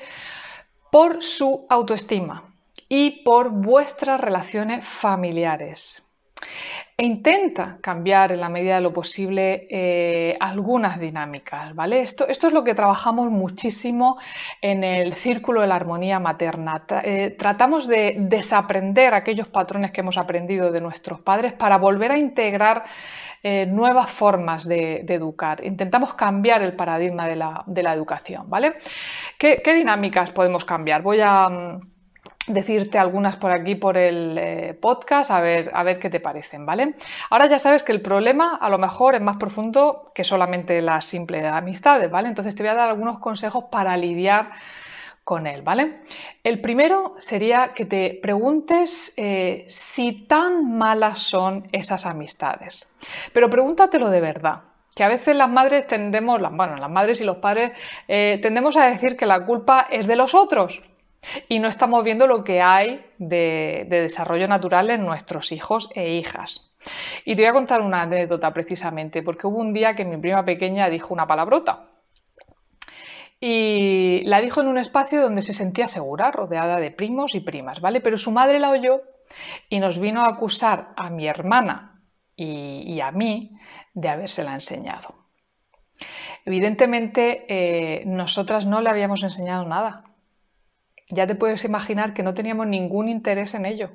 por 0.91 1.23
su 1.23 1.67
autoestima 1.69 2.55
y 2.89 3.23
por 3.23 3.51
vuestras 3.51 4.21
relaciones 4.21 4.87
familiares. 4.87 6.08
E 7.01 7.05
intenta 7.05 7.79
cambiar 7.81 8.33
en 8.33 8.41
la 8.41 8.49
medida 8.49 8.75
de 8.75 8.81
lo 8.81 8.93
posible 8.93 9.69
eh, 9.71 10.37
algunas 10.41 10.99
dinámicas, 10.99 11.73
¿vale? 11.73 12.01
Esto, 12.03 12.27
esto, 12.27 12.49
es 12.49 12.53
lo 12.53 12.65
que 12.65 12.75
trabajamos 12.75 13.31
muchísimo 13.31 14.19
en 14.61 14.83
el 14.83 15.15
círculo 15.15 15.61
de 15.61 15.69
la 15.69 15.77
armonía 15.77 16.19
materna. 16.19 16.85
Eh, 17.05 17.37
tratamos 17.39 17.87
de 17.87 18.17
desaprender 18.19 19.15
aquellos 19.15 19.47
patrones 19.47 19.93
que 19.93 20.01
hemos 20.01 20.19
aprendido 20.19 20.73
de 20.73 20.81
nuestros 20.81 21.21
padres 21.21 21.53
para 21.53 21.79
volver 21.79 22.11
a 22.11 22.19
integrar 22.19 22.83
eh, 23.45 23.65
nuevas 23.67 24.11
formas 24.11 24.67
de, 24.67 25.07
educar. 25.09 25.65
Intentamos 25.65 26.15
cambiar 26.15 26.63
el 26.63 26.75
paradigma 26.75 27.29
de 27.29 27.37
la, 27.37 27.95
educación, 27.95 28.51
¿vale? 28.51 28.75
¿Qué, 29.39 29.63
¿Qué, 29.63 29.73
dinámicas 29.73 30.33
podemos 30.33 30.65
cambiar? 30.65 31.03
Voy 31.03 31.21
a 31.21 31.49
mm, 31.49 31.98
decirte 32.49 32.99
algunas 32.99 33.37
por 33.37 33.51
aquí 33.51 33.75
por 33.75 33.97
el 33.97 34.37
eh, 34.39 34.79
podcast, 34.81 35.31
a 35.31 35.41
ver, 35.41 35.71
a 35.73 35.83
ver 35.83 35.99
qué 35.99 36.11
te 36.11 36.21
parecen, 36.21 36.67
¿vale? 36.67 36.95
Ahora 37.31 37.47
ya 37.47 37.59
sabes 37.59 37.83
que 37.83 37.93
el 37.93 38.01
problema 38.01 38.57
a 38.57 38.69
lo 38.69 38.79
mejor 38.79 39.15
es 39.15 39.21
más 39.21 39.37
profundo 39.37 40.11
que 40.15 40.25
solamente 40.25 40.81
las 40.83 41.05
simples 41.05 41.45
amistades, 41.45 42.11
¿vale? 42.11 42.29
Entonces 42.29 42.55
te 42.55 42.63
voy 42.63 42.71
a 42.71 42.75
dar 42.75 42.89
algunos 42.89 43.19
consejos 43.19 43.65
para 43.71 43.97
lidiar 43.97 44.51
con 45.25 45.47
él, 45.47 45.61
¿vale? 45.61 46.01
El 46.43 46.61
primero 46.61 47.15
sería 47.19 47.73
que 47.75 47.85
te 47.85 48.19
preguntes 48.23 49.13
eh, 49.17 49.67
si 49.69 50.27
tan 50.27 50.79
malas 50.79 51.19
son 51.19 51.69
esas 51.71 52.07
amistades. 52.07 52.89
Pero 53.35 53.51
pregúntatelo 53.51 54.09
de 54.09 54.21
verdad 54.23 54.63
que 54.99 55.05
a 55.05 55.09
veces 55.09 55.37
las 55.37 55.49
madres 55.49 55.87
tendemos, 55.87 56.41
bueno, 56.51 56.77
las 56.77 56.91
madres 56.91 57.21
y 57.21 57.25
los 57.25 57.37
padres 57.37 57.71
eh, 58.09 58.41
tendemos 58.43 58.77
a 58.77 58.87
decir 58.87 59.17
que 59.17 59.27
la 59.27 59.47
culpa 59.47 59.87
es 59.91 60.09
de 60.09 60.17
los 60.17 60.35
otros, 60.35 60.83
y 61.49 61.59
no 61.59 61.69
estamos 61.69 62.05
viendo 62.05 62.27
lo 62.27 62.45
que 62.45 62.61
hay 62.61 63.05
de, 63.19 63.87
desarrollo 63.89 64.49
natural 64.49 64.91
en 64.91 65.05
nuestros 65.05 65.53
hijos 65.53 65.91
e 65.95 66.15
hijas. 66.15 66.65
Y 67.25 67.35
te 67.35 67.43
voy 67.43 67.51
a 67.51 67.53
contar 67.53 67.81
una 67.81 68.03
anécdota 68.03 68.53
precisamente, 68.53 69.23
porque 69.23 69.47
hubo 69.47 69.59
un 69.59 69.73
día 69.73 69.95
que 69.95 70.05
mi 70.05 70.17
prima 70.17 70.45
pequeña 70.45 70.89
dijo 70.89 71.13
una 71.13 71.27
palabrota. 71.27 71.87
Y 73.41 74.23
la 74.25 74.41
dijo 74.41 74.61
en 74.61 74.69
un 74.69 74.79
espacio 74.79 75.23
donde 75.23 75.43
se 75.43 75.55
sentía 75.55 75.87
segura, 75.87 76.31
rodeada 76.31 76.81
de 76.81 76.91
primos 76.91 77.35
y 77.35 77.41
primas, 77.41 77.81
¿vale? 77.81 78.01
Pero 78.01 78.19
su 78.19 78.31
madre 78.33 78.59
la 78.59 78.71
oyó 78.71 79.03
y 79.69 79.79
nos 79.79 79.99
vino 79.99 80.25
a 80.25 80.29
acusar 80.29 80.93
a 80.97 81.11
mi 81.11 81.29
hermana 81.29 82.01
y, 82.35 83.01
a 83.01 83.11
mí 83.11 83.53
de 83.95 84.09
habérsela 84.09 84.55
enseñado. 84.55 85.15
Evidentemente, 86.45 87.45
eh, 87.49 88.05
nosotras 88.07 88.65
no 88.65 88.81
le 88.81 88.91
habíamos 88.91 89.23
enseñado 89.23 89.65
nada 89.67 90.08
ya 91.11 91.27
te 91.27 91.35
puedes 91.35 91.65
imaginar 91.65 92.13
que 92.13 92.23
no 92.23 92.35
teníamos 92.35 92.67
ningún 92.67 93.09
interés 93.09 93.55
en 93.55 93.65
ello. 93.65 93.91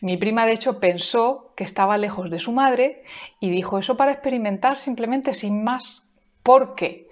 Mi 0.00 0.16
prima, 0.16 0.46
de 0.46 0.52
hecho, 0.52 0.80
pensó 0.80 1.52
que 1.54 1.64
estaba 1.64 1.98
lejos 1.98 2.30
de 2.30 2.40
su 2.40 2.52
madre 2.52 3.02
y 3.40 3.50
dijo 3.50 3.78
eso 3.78 3.96
para 3.96 4.12
experimentar 4.12 4.78
simplemente 4.78 5.34
sin 5.34 5.62
más. 5.62 6.02
Porque 6.42 7.08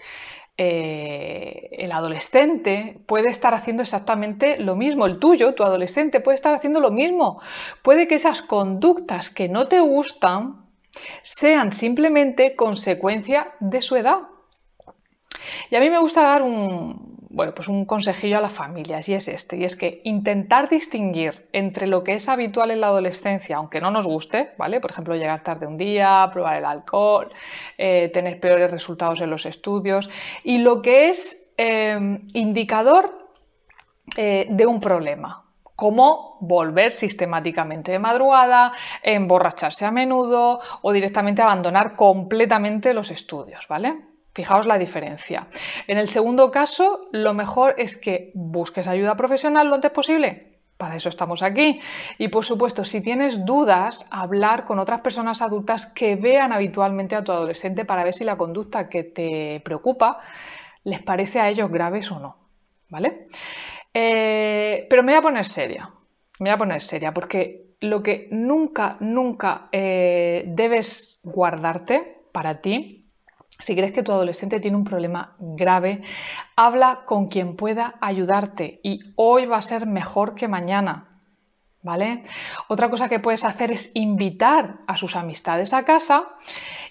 eh, 0.56 1.68
el 1.72 1.92
adolescente 1.92 3.00
puede 3.06 3.28
estar 3.28 3.54
haciendo 3.54 3.82
exactamente 3.82 4.58
lo 4.58 4.76
mismo, 4.76 5.04
el 5.04 5.18
tuyo, 5.18 5.54
tu 5.54 5.64
adolescente, 5.64 6.20
puede 6.20 6.36
estar 6.36 6.54
haciendo 6.54 6.80
lo 6.80 6.90
mismo. 6.90 7.40
Puede 7.82 8.08
que 8.08 8.14
esas 8.14 8.40
conductas 8.40 9.28
que 9.28 9.48
no 9.48 9.66
te 9.66 9.80
gustan 9.80 10.64
sean 11.22 11.72
simplemente 11.72 12.56
consecuencia 12.56 13.52
de 13.60 13.82
su 13.82 13.96
edad. 13.96 14.20
Y 15.70 15.76
a 15.76 15.80
mí 15.80 15.90
me 15.90 15.98
gusta 15.98 16.22
dar 16.22 16.42
un, 16.42 17.13
bueno, 17.34 17.52
pues 17.52 17.66
un 17.66 17.84
consejillo 17.84 18.38
a 18.38 18.40
las 18.40 18.52
familias 18.52 19.08
y 19.08 19.14
es 19.14 19.26
este, 19.26 19.56
y 19.56 19.64
es 19.64 19.74
que 19.74 20.00
intentar 20.04 20.68
distinguir 20.68 21.48
entre 21.52 21.88
lo 21.88 22.04
que 22.04 22.14
es 22.14 22.28
habitual 22.28 22.70
en 22.70 22.80
la 22.80 22.86
adolescencia, 22.86 23.56
aunque 23.56 23.80
no 23.80 23.90
nos 23.90 24.06
guste, 24.06 24.52
¿vale? 24.56 24.80
Por 24.80 24.92
ejemplo, 24.92 25.16
llegar 25.16 25.42
tarde 25.42 25.66
un 25.66 25.76
día, 25.76 26.30
probar 26.32 26.58
el 26.58 26.64
alcohol, 26.64 27.32
eh, 27.76 28.08
tener 28.14 28.38
peores 28.38 28.70
resultados 28.70 29.20
en 29.20 29.30
los 29.30 29.46
estudios, 29.46 30.08
y 30.44 30.58
lo 30.58 30.80
que 30.80 31.10
es 31.10 31.52
eh, 31.58 32.20
indicador 32.34 33.10
eh, 34.16 34.46
de 34.48 34.66
un 34.66 34.80
problema, 34.80 35.44
como 35.74 36.38
volver 36.40 36.92
sistemáticamente 36.92 37.90
de 37.90 37.98
madrugada, 37.98 38.72
emborracharse 39.02 39.84
a 39.84 39.90
menudo 39.90 40.60
o 40.82 40.92
directamente 40.92 41.42
abandonar 41.42 41.96
completamente 41.96 42.94
los 42.94 43.10
estudios, 43.10 43.66
¿vale? 43.66 44.13
Fijaos 44.34 44.66
la 44.66 44.78
diferencia. 44.78 45.46
En 45.86 45.96
el 45.96 46.08
segundo 46.08 46.50
caso, 46.50 47.08
lo 47.12 47.34
mejor 47.34 47.74
es 47.78 47.96
que 47.96 48.32
busques 48.34 48.88
ayuda 48.88 49.16
profesional 49.16 49.68
lo 49.68 49.76
antes 49.76 49.92
posible. 49.92 50.58
Para 50.76 50.96
eso 50.96 51.08
estamos 51.08 51.44
aquí. 51.44 51.80
Y 52.18 52.28
por 52.28 52.44
supuesto, 52.44 52.84
si 52.84 53.00
tienes 53.00 53.44
dudas, 53.44 54.08
hablar 54.10 54.64
con 54.64 54.80
otras 54.80 55.02
personas 55.02 55.40
adultas 55.40 55.86
que 55.86 56.16
vean 56.16 56.52
habitualmente 56.52 57.14
a 57.14 57.22
tu 57.22 57.30
adolescente 57.30 57.84
para 57.84 58.02
ver 58.02 58.14
si 58.14 58.24
la 58.24 58.36
conducta 58.36 58.88
que 58.88 59.04
te 59.04 59.62
preocupa 59.64 60.18
les 60.82 61.00
parece 61.00 61.38
a 61.38 61.48
ellos 61.48 61.70
graves 61.70 62.10
o 62.10 62.18
no. 62.18 62.36
¿Vale? 62.88 63.28
Eh, 63.92 64.86
pero 64.90 65.04
me 65.04 65.12
voy 65.12 65.18
a 65.18 65.22
poner 65.22 65.46
seria. 65.46 65.88
Me 66.40 66.50
voy 66.50 66.54
a 66.54 66.58
poner 66.58 66.82
seria 66.82 67.14
porque 67.14 67.76
lo 67.80 68.02
que 68.02 68.26
nunca, 68.32 68.96
nunca 68.98 69.68
eh, 69.70 70.42
debes 70.48 71.20
guardarte 71.22 72.22
para 72.32 72.60
ti 72.60 73.03
si 73.60 73.74
crees 73.74 73.92
que 73.92 74.02
tu 74.02 74.12
adolescente 74.12 74.60
tiene 74.60 74.76
un 74.76 74.84
problema 74.84 75.36
grave, 75.38 76.02
habla 76.56 77.02
con 77.06 77.28
quien 77.28 77.56
pueda 77.56 77.94
ayudarte 78.00 78.80
y 78.82 79.00
hoy 79.16 79.46
va 79.46 79.58
a 79.58 79.62
ser 79.62 79.86
mejor 79.86 80.34
que 80.34 80.48
mañana. 80.48 81.08
¿Vale? 81.82 82.24
Otra 82.68 82.88
cosa 82.88 83.10
que 83.10 83.20
puedes 83.20 83.44
hacer 83.44 83.70
es 83.70 83.90
invitar 83.94 84.76
a 84.86 84.96
sus 84.96 85.16
amistades 85.16 85.74
a 85.74 85.84
casa 85.84 86.30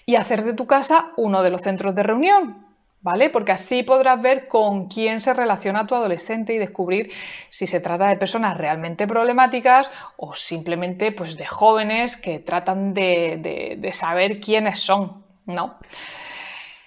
y 0.06 0.14
hacer 0.14 0.44
de 0.44 0.52
tu 0.52 0.68
casa 0.68 1.10
uno 1.16 1.42
de 1.42 1.50
los 1.50 1.62
centros 1.62 1.96
de 1.96 2.04
reunión, 2.04 2.64
¿vale? 3.00 3.28
Porque 3.28 3.50
así 3.50 3.82
podrás 3.82 4.22
ver 4.22 4.46
con 4.46 4.86
quién 4.86 5.20
se 5.20 5.34
relaciona 5.34 5.88
tu 5.88 5.96
adolescente 5.96 6.54
y 6.54 6.58
descubrir 6.58 7.10
si 7.50 7.66
se 7.66 7.80
trata 7.80 8.06
de 8.06 8.16
personas 8.16 8.56
realmente 8.56 9.08
problemáticas 9.08 9.90
o 10.16 10.36
simplemente 10.36 11.10
pues, 11.10 11.36
de 11.36 11.46
jóvenes 11.46 12.16
que 12.16 12.38
tratan 12.38 12.94
de, 12.94 13.76
de 13.76 13.92
saber 13.94 14.38
quiénes 14.38 14.78
son, 14.78 15.24
¿no? 15.44 15.74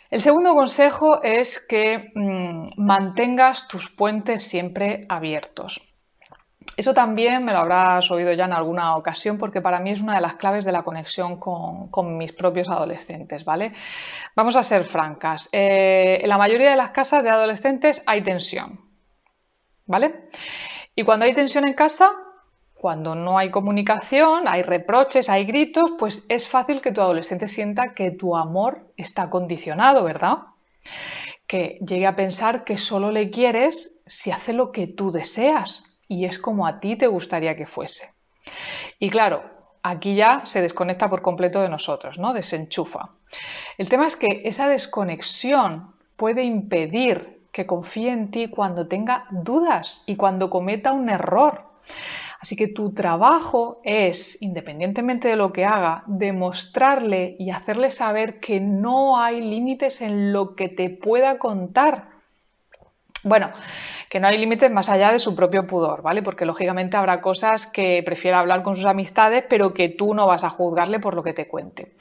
El 0.10 0.22
segundo 0.22 0.54
consejo 0.54 1.22
es 1.22 1.60
que 1.60 2.12
mm, 2.16 2.82
mantengas 2.82 3.68
tus 3.68 3.92
puentes 3.92 4.48
siempre 4.48 5.06
abiertos. 5.10 5.82
Eso 6.78 6.94
también 6.94 7.44
me 7.44 7.54
lo 7.54 7.60
habrás 7.60 8.10
oído 8.12 8.32
ya 8.34 8.46
en 8.46 8.54
alguna 8.54 8.96
ocasión 8.96 9.38
porque 9.38 9.62
para 9.62 9.80
mí 9.80 9.92
es 9.92 10.02
una 10.02 10.16
de 10.16 10.22
las 10.22 10.36
claves 10.36 10.64
de 10.64 10.72
la 10.72 10.84
conexión 10.84 11.40
con, 11.40 12.18
mis 12.18 12.34
propios 12.34 12.70
adolescentes, 12.70 13.44
¿vale? 13.44 13.74
Vamos 14.36 14.56
a 14.56 14.64
ser 14.64 14.86
francas. 14.86 15.50
Eh, 15.52 16.20
en 16.22 16.30
la 16.30 16.38
mayoría 16.38 16.70
de 16.70 16.78
las 16.78 16.92
casas 16.92 17.24
de 17.24 17.32
adolescentes 17.32 18.04
hay 18.06 18.22
tensión, 18.22 18.80
¿vale? 19.88 20.30
Y 20.96 21.04
cuando 21.04 21.26
hay 21.26 21.34
tensión 21.34 21.68
en 21.68 21.74
casa, 21.74 22.12
cuando 22.80 23.16
no 23.16 23.38
hay 23.38 23.50
comunicación, 23.50 24.48
hay 24.48 24.62
reproches, 24.62 25.30
hay 25.30 25.46
gritos, 25.46 25.92
pues 25.98 26.26
es 26.30 26.48
fácil 26.48 26.82
que 26.82 26.92
tu 26.92 27.02
adolescente 27.02 27.48
sienta 27.48 27.94
que 27.94 28.12
tu 28.12 28.36
amor 28.36 28.92
está 28.98 29.30
condicionado, 29.30 30.04
¿verdad? 30.04 30.38
Que 31.48 31.80
llegue 31.86 32.06
a 32.06 32.16
pensar 32.16 32.64
que 32.64 32.78
solo 32.78 33.12
le 33.12 33.30
quieres 33.30 34.02
si 34.06 34.32
hace 34.32 34.54
lo 34.54 34.72
que 34.72 34.88
tú 34.88 35.12
deseas 35.12 35.86
y 36.08 36.26
es 36.26 36.38
como 36.38 36.68
a 36.68 36.80
ti 36.80 36.96
te 36.96 37.08
gustaría 37.08 37.56
que 37.56 37.66
fuese. 37.66 38.10
Y 39.00 39.10
claro, 39.10 39.44
aquí 39.84 40.16
ya 40.16 40.42
se 40.46 40.62
desconecta 40.62 41.10
por 41.10 41.22
completo 41.22 41.62
de 41.62 41.70
nosotros, 41.70 42.20
¿no? 42.20 42.34
Desenchufa. 42.34 43.10
El 43.78 43.90
tema 43.90 44.08
es 44.08 44.16
que 44.16 44.44
esa 44.46 44.68
desconexión 44.68 45.94
puede 46.16 46.44
impedir 46.44 47.42
que 47.52 47.66
confíe 47.66 48.12
en 48.12 48.30
ti 48.32 48.50
cuando 48.50 48.88
tenga 48.88 49.26
dudas 49.32 50.04
y 50.06 50.16
cuando 50.16 50.50
cometa 50.50 50.94
un 50.94 51.10
error. 51.10 51.64
Así 52.40 52.56
que 52.56 52.68
tu 52.68 52.94
trabajo 52.94 53.82
es, 53.84 54.42
independientemente 54.42 55.28
de 55.28 55.36
lo 55.36 55.52
que 55.52 55.66
haga, 55.66 56.04
demostrarle 56.06 57.36
y 57.40 57.50
hacerle 57.50 57.92
saber 57.92 58.40
que 58.40 58.60
no 58.60 59.20
hay 59.20 59.42
límites 59.42 60.02
en 60.02 60.32
lo 60.34 60.56
que 60.56 60.70
te 60.70 60.90
pueda 60.90 61.40
contar. 61.40 62.10
Bueno, 63.24 63.52
que 64.10 64.20
no 64.20 64.28
hay 64.28 64.38
límites 64.38 64.72
más 64.72 64.90
allá 64.90 65.12
de 65.12 65.20
su 65.20 65.36
propio 65.36 65.66
pudor, 65.66 66.02
¿vale? 66.02 66.22
Porque 66.22 66.46
lógicamente 66.46 66.96
habrá 66.96 67.20
cosas 67.20 67.66
que 67.66 68.04
prefiera 68.06 68.40
hablar 68.40 68.62
con 68.64 68.76
sus 68.76 68.86
amistades, 68.86 69.44
pero 69.50 69.74
que 69.74 69.90
tú 69.90 70.14
no 70.14 70.28
vas 70.28 70.44
a 70.44 70.50
juzgarle 70.50 71.00
por 71.00 71.16
lo 71.16 71.24
que 71.24 71.34
te 71.34 71.48
cuente. 71.48 71.96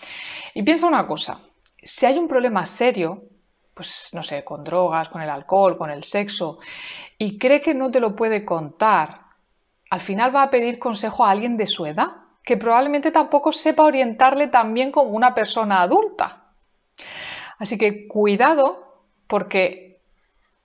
Y 0.54 0.62
piensa 0.62 0.86
una 0.86 1.06
cosa, 1.06 1.40
si 1.82 2.04
hay 2.06 2.18
un 2.18 2.28
problema 2.28 2.66
serio, 2.66 3.22
pues 3.74 4.10
no 4.12 4.22
sé, 4.22 4.44
con 4.44 4.64
drogas, 4.64 5.08
con 5.08 5.22
el 5.22 5.30
alcohol, 5.30 5.76
con 5.78 5.90
el 5.90 6.04
sexo, 6.04 6.58
y 7.18 7.38
cree 7.38 7.62
que 7.62 7.74
no 7.74 7.90
te 7.90 8.00
lo 8.00 8.14
puede 8.14 8.44
contar, 8.44 9.25
al 9.90 10.00
final 10.00 10.34
va 10.34 10.42
a 10.42 10.50
pedir 10.50 10.78
consejo 10.78 11.24
a 11.24 11.30
alguien 11.30 11.56
de 11.56 11.66
su 11.66 11.86
edad, 11.86 12.08
que 12.44 12.56
probablemente 12.56 13.10
tampoco 13.10 13.52
sepa 13.52 13.82
orientarle 13.82 14.48
también 14.48 14.92
como 14.92 15.10
una 15.10 15.34
persona 15.34 15.82
adulta. 15.82 16.44
Así 17.58 17.78
que 17.78 18.06
cuidado 18.06 19.04
porque 19.26 20.00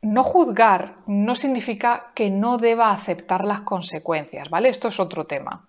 no 0.01 0.23
juzgar 0.23 0.97
no 1.05 1.35
significa 1.35 2.11
que 2.15 2.29
no 2.29 2.57
deba 2.57 2.91
aceptar 2.91 3.45
las 3.45 3.61
consecuencias, 3.61 4.49
¿vale? 4.49 4.69
Esto 4.69 4.87
es 4.87 4.99
otro 4.99 5.25
tema. 5.25 5.67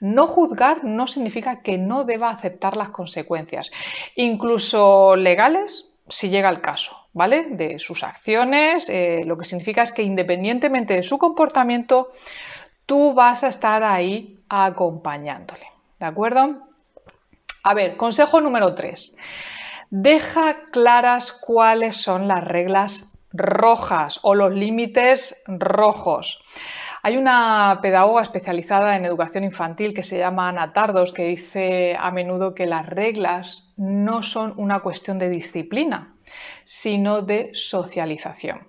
No 0.00 0.26
juzgar 0.26 0.84
no 0.84 1.06
significa 1.06 1.62
que 1.62 1.78
no 1.78 2.04
deba 2.04 2.30
aceptar 2.30 2.76
las 2.76 2.90
consecuencias, 2.90 3.70
incluso 4.16 5.16
legales 5.16 5.90
si 6.10 6.28
llega 6.28 6.48
el 6.50 6.60
caso, 6.60 7.08
¿vale? 7.12 7.46
De 7.50 7.78
sus 7.78 8.02
acciones, 8.02 8.88
eh, 8.88 9.22
lo 9.24 9.38
que 9.38 9.44
significa 9.44 9.82
es 9.82 9.92
que 9.92 10.02
independientemente 10.02 10.94
de 10.94 11.02
su 11.02 11.18
comportamiento, 11.18 12.12
tú 12.90 13.14
vas 13.14 13.44
a 13.44 13.48
estar 13.48 13.84
ahí 13.84 14.40
acompañándole. 14.48 15.64
¿De 16.00 16.06
acuerdo? 16.06 16.56
A 17.62 17.72
ver, 17.72 17.96
consejo 17.96 18.40
número 18.40 18.74
3. 18.74 19.16
Deja 19.90 20.56
claras 20.72 21.30
cuáles 21.30 21.98
son 21.98 22.26
las 22.26 22.42
reglas 22.42 23.16
rojas 23.32 24.18
o 24.22 24.34
los 24.34 24.52
límites 24.52 25.40
rojos. 25.46 26.42
Hay 27.04 27.16
una 27.16 27.78
pedagoga 27.80 28.22
especializada 28.22 28.96
en 28.96 29.04
educación 29.04 29.44
infantil 29.44 29.94
que 29.94 30.02
se 30.02 30.18
llama 30.18 30.48
Ana 30.48 30.72
Tardos 30.72 31.12
que 31.12 31.26
dice 31.26 31.96
a 31.96 32.10
menudo 32.10 32.56
que 32.56 32.66
las 32.66 32.86
reglas 32.86 33.72
no 33.76 34.24
son 34.24 34.52
una 34.56 34.80
cuestión 34.80 35.20
de 35.20 35.30
disciplina, 35.30 36.16
sino 36.64 37.22
de 37.22 37.50
socialización. 37.54 38.66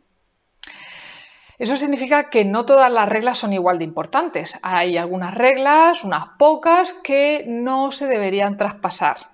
Eso 1.61 1.77
significa 1.77 2.31
que 2.31 2.43
no 2.43 2.65
todas 2.65 2.91
las 2.91 3.07
reglas 3.07 3.37
son 3.37 3.53
igual 3.53 3.77
de 3.77 3.83
importantes. 3.83 4.57
Hay 4.63 4.97
algunas 4.97 5.35
reglas, 5.35 6.03
unas 6.03 6.29
pocas, 6.39 6.91
que 7.03 7.45
no 7.47 7.91
se 7.91 8.07
deberían 8.07 8.57
traspasar, 8.57 9.27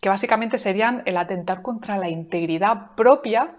que 0.00 0.08
básicamente 0.08 0.56
serían 0.56 1.02
el 1.04 1.18
atentar 1.18 1.60
contra 1.60 1.98
la 1.98 2.08
integridad 2.08 2.92
propia 2.96 3.56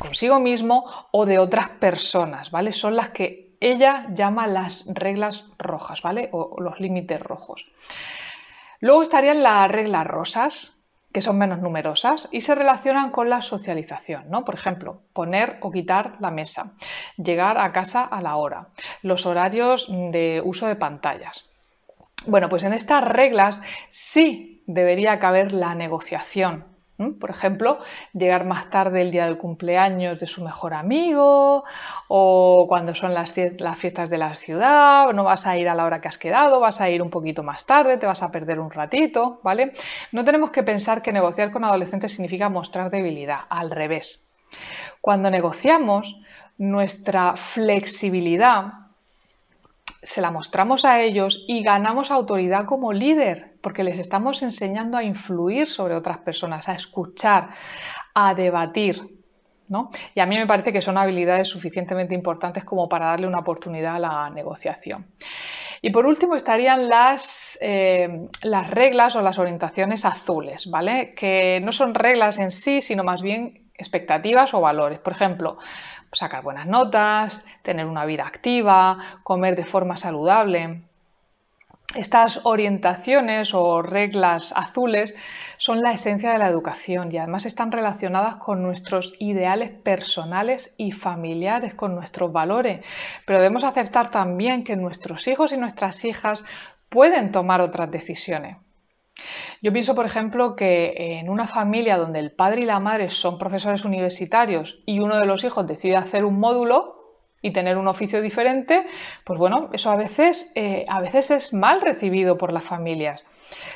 consigo 0.00 0.40
mismo 0.40 0.86
o 1.10 1.26
de 1.26 1.38
otras 1.38 1.68
personas, 1.68 2.50
¿vale? 2.50 2.72
Son 2.72 2.96
las 2.96 3.10
que 3.10 3.54
ella 3.60 4.06
llama 4.14 4.46
las 4.46 4.86
reglas 4.86 5.44
rojas, 5.58 6.00
¿vale? 6.00 6.30
O 6.32 6.58
los 6.62 6.80
límites 6.80 7.20
rojos. 7.20 7.66
Luego 8.80 9.02
estarían 9.02 9.42
las 9.42 9.70
reglas 9.70 10.06
rosas, 10.06 10.75
que 11.16 11.22
son 11.22 11.38
menos 11.38 11.62
numerosas 11.62 12.28
y 12.30 12.42
se 12.42 12.54
relacionan 12.54 13.10
con 13.10 13.30
la 13.30 13.40
socialización, 13.40 14.28
¿no? 14.28 14.44
Por 14.44 14.54
ejemplo, 14.54 15.00
poner 15.14 15.56
o 15.62 15.70
quitar 15.72 16.16
la 16.20 16.30
mesa, 16.30 16.74
llegar 17.16 17.56
a 17.56 17.72
casa 17.72 18.02
a 18.02 18.20
la 18.20 18.36
hora, 18.36 18.68
los 19.00 19.24
horarios 19.24 19.86
de 19.88 20.42
uso 20.44 20.66
de 20.66 20.76
pantallas. 20.76 21.46
Bueno, 22.26 22.50
pues 22.50 22.64
en 22.64 22.74
estas 22.74 23.02
reglas 23.02 23.62
sí 23.88 24.62
debería 24.66 25.18
caber 25.18 25.52
la 25.52 25.74
negociación, 25.74 26.66
por 27.20 27.30
ejemplo, 27.30 27.78
llegar 28.14 28.46
más 28.46 28.70
tarde 28.70 29.02
el 29.02 29.10
día 29.10 29.26
del 29.26 29.36
cumpleaños 29.36 30.18
de 30.18 30.26
su 30.26 30.42
mejor 30.42 30.72
amigo 30.72 31.64
o 32.08 32.66
cuando 32.68 32.94
son 32.94 33.12
las, 33.12 33.32
fiestas 33.32 34.08
de 34.08 34.18
la 34.18 34.34
ciudad, 34.34 35.12
no 35.12 35.24
vas 35.24 35.46
a 35.46 35.58
ir 35.58 35.68
a 35.68 35.74
la 35.74 35.84
hora 35.84 36.00
que 36.00 36.08
has 36.08 36.16
quedado, 36.16 36.58
vas 36.60 36.80
a 36.80 36.88
ir 36.88 37.02
un 37.02 37.10
poquito 37.10 37.42
más 37.42 37.66
tarde, 37.66 37.98
te 37.98 38.06
vas 38.06 38.22
a 38.22 38.30
perder 38.30 38.60
un 38.60 38.70
ratito, 38.70 39.40
¿vale? 39.42 39.72
No 40.12 40.24
tenemos 40.24 40.50
que 40.50 40.62
pensar 40.62 41.02
que 41.02 41.12
negociar 41.12 41.50
con 41.50 41.64
adolescentes 41.64 42.12
significa 42.12 42.48
mostrar 42.48 42.90
debilidad, 42.90 43.40
al 43.50 43.70
revés. 43.70 44.30
Cuando 45.02 45.30
negociamos, 45.30 46.18
nuestra 46.56 47.36
flexibilidad 47.36 48.72
se 50.02 50.20
la 50.20 50.30
mostramos 50.30 50.84
a 50.84 51.00
ellos 51.00 51.44
y 51.48 51.62
ganamos 51.62 52.10
autoridad 52.10 52.64
como 52.64 52.92
líder, 52.92 53.55
porque 53.66 53.82
les 53.82 53.98
estamos 53.98 54.44
enseñando 54.44 54.96
a 54.96 55.02
influir 55.02 55.66
sobre 55.66 55.96
otras 55.96 56.18
personas, 56.18 56.68
a 56.68 56.74
escuchar, 56.74 57.48
a 58.14 58.32
debatir. 58.32 59.02
¿no? 59.66 59.90
Y 60.14 60.20
a 60.20 60.26
mí 60.26 60.36
me 60.36 60.46
parece 60.46 60.72
que 60.72 60.80
son 60.80 60.96
habilidades 60.96 61.48
suficientemente 61.48 62.14
importantes 62.14 62.62
como 62.62 62.88
para 62.88 63.06
darle 63.06 63.26
una 63.26 63.40
oportunidad 63.40 63.96
a 63.96 63.98
la 63.98 64.30
negociación. 64.30 65.06
Y 65.82 65.90
por 65.90 66.06
último 66.06 66.36
estarían 66.36 66.88
las, 66.88 67.58
eh, 67.60 68.28
las 68.44 68.70
reglas 68.70 69.16
o 69.16 69.20
las 69.20 69.36
orientaciones 69.36 70.04
azules, 70.04 70.70
¿vale? 70.70 71.12
Que 71.16 71.60
no 71.60 71.72
son 71.72 71.96
reglas 71.96 72.38
en 72.38 72.52
sí, 72.52 72.80
sino 72.82 73.02
más 73.02 73.20
bien 73.20 73.64
expectativas 73.74 74.54
o 74.54 74.60
valores. 74.60 75.00
Por 75.00 75.14
ejemplo, 75.14 75.58
sacar 76.12 76.44
buenas 76.44 76.68
notas, 76.68 77.44
tener 77.62 77.86
una 77.86 78.04
vida 78.04 78.28
activa, 78.28 79.18
comer 79.24 79.56
de 79.56 79.64
forma 79.64 79.96
saludable. 79.96 80.82
Estas 81.96 82.40
orientaciones 82.44 83.54
o 83.54 83.80
reglas 83.80 84.52
azules 84.54 85.14
son 85.56 85.80
la 85.80 85.92
esencia 85.92 86.30
de 86.30 86.36
la 86.36 86.48
educación 86.48 87.10
y 87.10 87.16
además 87.16 87.46
están 87.46 87.72
relacionadas 87.72 88.36
con 88.36 88.62
nuestros 88.62 89.14
ideales 89.18 89.70
personales 89.70 90.74
y 90.76 90.92
familiares, 90.92 91.72
con 91.72 91.94
nuestros 91.94 92.30
valores. 92.30 92.84
Pero 93.24 93.38
debemos 93.38 93.64
aceptar 93.64 94.10
también 94.10 94.62
que 94.62 94.76
nuestros 94.76 95.26
hijos 95.26 95.54
y 95.54 95.56
nuestras 95.56 96.04
hijas 96.04 96.44
pueden 96.90 97.32
tomar 97.32 97.62
otras 97.62 97.90
decisiones. 97.90 98.58
Yo 99.62 99.72
pienso, 99.72 99.94
por 99.94 100.04
ejemplo, 100.04 100.54
que 100.54 100.92
en 101.18 101.30
una 101.30 101.48
familia 101.48 101.96
donde 101.96 102.18
el 102.18 102.30
padre 102.30 102.60
y 102.60 102.66
la 102.66 102.78
madre 102.78 103.08
son 103.08 103.38
profesores 103.38 103.86
universitarios 103.86 104.82
y 104.84 105.00
uno 105.00 105.18
de 105.18 105.24
los 105.24 105.44
hijos 105.44 105.66
decide 105.66 105.96
hacer 105.96 106.26
un 106.26 106.38
módulo 106.38 106.95
y 107.46 107.52
tener 107.52 107.78
un 107.78 107.86
oficio 107.86 108.20
diferente, 108.20 108.84
pues 109.24 109.38
bueno, 109.38 109.70
eso 109.72 109.90
a 109.90 109.96
veces, 109.96 110.50
eh, 110.56 110.84
a 110.88 111.00
veces 111.00 111.30
es 111.30 111.54
mal 111.54 111.80
recibido 111.80 112.36
por 112.36 112.52
las 112.52 112.64
familias. 112.64 113.22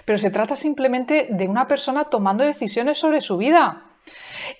Pero 0.04 0.18
se 0.18 0.32
trata 0.32 0.56
simplemente 0.56 1.28
de 1.30 1.46
una 1.46 1.68
persona 1.68 2.04
tomando 2.04 2.42
decisiones 2.42 2.98
sobre 2.98 3.20
su 3.20 3.36
vida. 3.36 3.84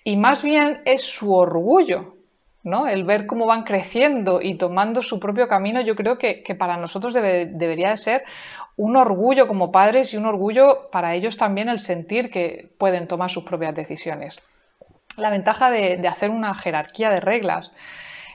Y 0.05 0.16
más 0.16 0.42
bien 0.42 0.81
es 0.85 1.03
su 1.03 1.35
orgullo, 1.35 2.14
¿no? 2.62 2.87
El 2.87 3.03
ver 3.03 3.27
cómo 3.27 3.46
van 3.46 3.64
creciendo 3.64 4.40
y 4.40 4.55
tomando 4.55 5.03
su 5.03 5.18
propio 5.18 5.49
camino, 5.49 5.81
yo 5.81 5.96
creo 5.96 6.16
que, 6.16 6.44
para 6.57 6.77
nosotros 6.77 7.12
debería 7.12 7.90
de 7.90 7.96
ser 7.96 8.23
un 8.77 8.96
orgullo 8.96 9.49
como 9.49 9.73
padres 9.73 10.14
y 10.14 10.18
un 10.18 10.27
orgullo 10.27 10.88
para 10.92 11.14
ellos 11.16 11.37
también 11.37 11.68
el 11.68 11.81
sentir 11.81 12.31
que 12.31 12.70
pueden 12.79 13.09
tomar 13.09 13.31
sus 13.31 13.42
propias 13.42 13.75
decisiones. 13.75 14.40
La 15.16 15.31
ventaja 15.31 15.68
de, 15.70 16.07
hacer 16.07 16.31
una 16.31 16.55
jerarquía 16.55 17.11
de 17.11 17.20
reglas 17.20 17.73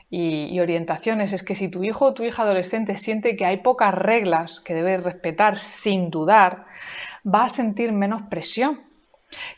y, 0.08 0.58
orientaciones 0.60 1.32
es 1.32 1.42
que 1.42 1.56
si 1.56 1.68
tu 1.68 1.82
hijo 1.82 2.06
o 2.06 2.14
tu 2.14 2.22
hija 2.22 2.42
adolescente 2.42 2.96
siente 2.96 3.36
que 3.36 3.44
hay 3.44 3.58
pocas 3.58 3.92
reglas 3.94 4.60
que 4.60 4.74
debe 4.74 4.98
respetar 4.98 5.58
sin 5.58 6.10
dudar, 6.10 6.66
va 7.26 7.44
a 7.44 7.48
sentir 7.48 7.92
menos 7.92 8.22
presión. 8.30 8.82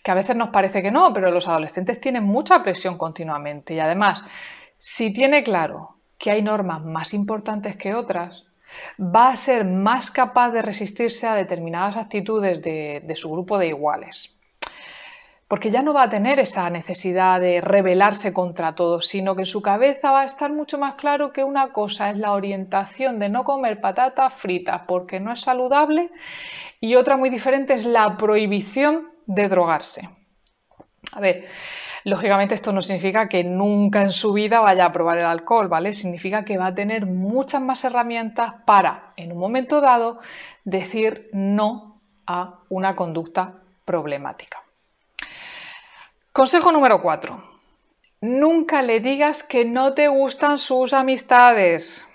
Que 0.02 0.11
a 0.11 0.14
veces 0.14 0.34
nos 0.34 0.48
parece 0.48 0.82
que 0.82 0.90
no, 0.90 1.12
pero 1.12 1.30
los 1.30 1.46
adolescentes 1.46 2.00
tienen 2.00 2.24
mucha 2.24 2.62
presión 2.62 2.96
continuamente 2.96 3.74
y 3.74 3.80
además, 3.80 4.24
si 4.78 5.12
tiene 5.12 5.42
claro 5.42 5.96
que 6.16 6.30
hay 6.30 6.42
normas 6.42 6.82
más 6.82 7.12
importantes 7.12 7.76
que 7.76 7.94
otras, 7.94 8.44
va 8.98 9.30
a 9.30 9.37
ser 9.37 9.64
más 9.64 10.11
capaz 10.11 10.50
de 10.50 10.62
resistirse 10.62 11.26
a 11.26 11.34
determinadas 11.34 11.96
actitudes 11.96 12.62
de, 12.62 13.12
su 13.16 13.30
grupo 13.30 13.58
de 13.58 13.68
iguales. 13.68 14.34
Porque 15.48 15.70
ya 15.70 15.82
no 15.82 15.94
va 15.94 16.04
a 16.04 16.11
tener 16.11 16.38
esa 16.38 16.68
necesidad 16.68 17.40
de 17.40 17.61
rebelarse 17.62 18.34
contra 18.34 18.74
todos, 18.74 19.06
sino 19.06 19.34
que 19.34 19.42
en 19.42 19.46
su 19.46 19.62
cabeza 19.62 20.11
va 20.11 20.20
a 20.20 20.26
estar 20.26 20.52
mucho 20.52 20.78
más 20.78 20.94
claro 20.94 21.32
que 21.32 21.42
una 21.42 21.72
cosa 21.72 22.11
es 22.11 22.18
la 22.18 22.32
orientación 22.32 23.18
de 23.18 23.30
no 23.30 23.44
comer 23.44 23.80
patatas 23.80 24.34
fritas 24.34 24.82
porque 24.87 25.20
no 25.20 25.32
es 25.32 25.40
saludable 25.40 26.11
y 26.80 26.96
otra 26.96 27.16
muy 27.16 27.30
diferente 27.30 27.74
es 27.74 27.87
la 27.87 28.16
prohibición 28.18 29.08
de 29.26 29.48
drogarse. 29.48 30.08
A 31.12 31.20
ver, 31.20 31.46
Lógicamente 32.08 32.54
esto 32.54 32.72
no 32.72 32.80
significa 32.80 33.28
que 33.28 33.44
nunca 33.44 34.00
en 34.00 34.12
su 34.12 34.32
vida 34.32 34.61
vaya 34.61 34.87
a 34.87 34.92
probar 34.92 35.18
el 35.18 35.26
alcohol, 35.26 35.68
¿vale? 35.68 35.92
Significa 35.92 36.44
que 36.44 36.56
va 36.56 36.68
a 36.68 36.74
tener 36.74 37.04
muchas 37.04 37.61
más 37.61 37.84
herramientas 37.84 38.54
para, 38.64 39.12
en 39.16 39.32
un 39.32 39.38
momento 39.38 39.82
dado, 39.82 40.18
decir 40.64 41.28
no 41.32 42.00
a 42.26 42.61
una 42.70 42.94
conducta 42.96 43.56
problemática. 43.84 44.67
Consejo 46.38 46.70
número 46.70 47.03
4. 47.03 47.37
Nunca 48.20 48.83
le 48.83 49.01
digas 49.01 49.42
que 49.42 49.64
no 49.64 49.94
te 49.94 50.07
gustan 50.07 50.59
sus 50.59 50.92
amistades. 50.92 52.07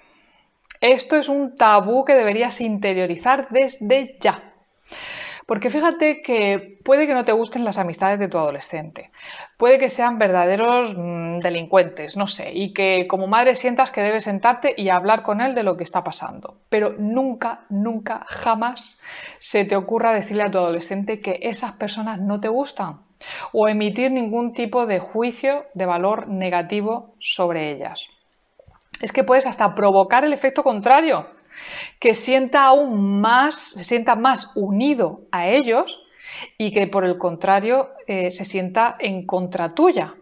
Esto 0.79 1.17
es 1.17 1.27
un 1.27 1.57
tabú 1.57 2.05
que 2.05 2.13
deberías 2.13 2.62
interiorizar 2.62 3.49
desde 3.49 4.17
ya. 4.21 4.53
Porque 5.45 5.69
fíjate 5.69 6.21
que 6.21 6.79
puede 6.86 7.05
que 7.05 7.13
no 7.13 7.25
te 7.25 7.33
gusten 7.33 7.65
las 7.65 7.77
amistades 7.77 8.17
de 8.17 8.29
tu 8.29 8.38
adolescente, 8.38 9.12
puede 9.57 9.77
que 9.77 9.89
sean 9.89 10.17
verdaderos 10.19 10.95
mm, 10.95 11.39
delincuentes, 11.39 12.15
no 12.15 12.27
sé, 12.27 12.53
y 12.53 12.71
que 12.71 13.07
como 13.09 13.27
madre 13.27 13.57
sientas 13.57 13.91
que 13.91 13.99
debes 13.99 14.23
sentarte 14.23 14.73
y 14.77 14.88
hablar 14.88 15.23
con 15.23 15.41
él 15.41 15.53
de 15.53 15.63
lo 15.63 15.75
que 15.75 15.83
está 15.83 16.01
pasando. 16.05 16.62
Pero 16.69 16.95
nunca, 16.97 17.65
nunca, 17.67 18.25
jamás 18.29 18.97
se 19.41 19.65
te 19.65 19.75
ocurra 19.75 20.13
decirle 20.13 20.43
a 20.43 20.51
tu 20.51 20.59
adolescente 20.59 21.19
que 21.19 21.39
esas 21.41 21.73
personas 21.73 22.21
no 22.21 22.39
te 22.39 22.47
gustan 22.47 23.01
o 23.51 23.67
emitir 23.67 24.12
ningún 24.12 24.53
tipo 24.53 24.86
de 24.86 24.99
juicio 24.99 25.65
de 25.73 25.86
valor 25.86 26.27
negativo 26.27 27.15
sobre 27.19 27.71
ellas. 27.71 27.99
Es 29.01 29.12
que 29.12 29.23
puedes 29.23 29.45
hasta 29.45 29.75
provocar 29.75 30.23
el 30.23 30.33
efecto 30.33 30.63
contrario 30.63 31.27
que 31.99 32.15
sienta 32.15 32.63
aún 32.65 33.21
más, 33.21 33.57
se 33.57 33.83
sienta 33.83 34.15
más 34.15 34.51
unido 34.55 35.21
a 35.31 35.47
ellos 35.47 35.99
y 36.57 36.73
que 36.73 36.88
por 36.88 37.05
el 37.05 37.17
contrario 37.17 37.89
eh, 38.07 38.31
se 38.31 38.45
sienta 38.45 38.95
en 38.99 39.25
contra 39.25 39.69
tuya, 39.69 40.15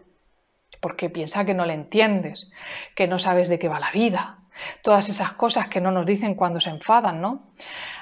porque 0.80 1.10
piensa 1.10 1.44
que 1.44 1.54
no 1.54 1.66
le 1.66 1.74
entiendes, 1.74 2.50
que 2.94 3.06
no 3.06 3.18
sabes 3.18 3.48
de 3.48 3.58
qué 3.58 3.68
va 3.68 3.80
la 3.80 3.92
vida, 3.92 4.38
todas 4.82 5.08
esas 5.08 5.32
cosas 5.32 5.68
que 5.68 5.80
no 5.80 5.90
nos 5.90 6.06
dicen 6.06 6.34
cuando 6.34 6.60
se 6.60 6.70
enfadan, 6.70 7.20
¿no? 7.20 7.52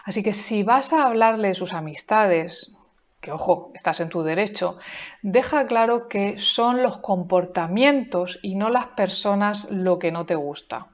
Así 0.05 0.23
que 0.23 0.35
si 0.35 0.63
vas 0.63 0.93
a 0.93 1.05
hablarle 1.05 1.49
de 1.49 1.55
sus 1.55 1.73
amistades, 1.73 2.77
que 3.21 3.33
ojo, 3.33 3.71
estás 3.75 4.01
en 4.01 4.09
tu 4.09 4.23
derecho, 4.23 4.79
deja 5.23 5.67
claro 5.67 6.09
que 6.09 6.39
son 6.39 6.83
los 6.83 6.99
comportamientos 6.99 8.39
y 8.43 8.55
no 8.55 8.71
las 8.71 8.87
personas 8.87 9.71
lo 9.71 9.99
que 9.99 10.11
no 10.11 10.25
te 10.27 10.35
gusta. 10.35 10.87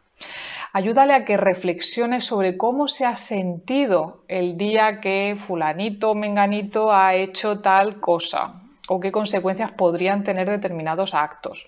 Ayúdale 0.73 1.15
a 1.15 1.25
que 1.25 1.37
reflexione 1.37 2.21
sobre 2.21 2.57
cómo 2.57 2.89
se 2.89 3.07
ha 3.07 3.17
sentido 3.17 4.23
el 4.29 4.59
día 4.59 5.01
que 5.01 5.37
fulanito 5.47 6.11
o 6.11 6.15
menganito 6.15 6.93
ha 6.93 7.15
hecho 7.15 7.61
tal 7.61 8.01
cosa 8.01 8.61
o 8.89 9.01
qué 9.01 9.11
consecuencias 9.13 9.73
podrían 9.73 10.23
tener 10.23 10.51
determinados 10.51 11.15
actos. 11.15 11.67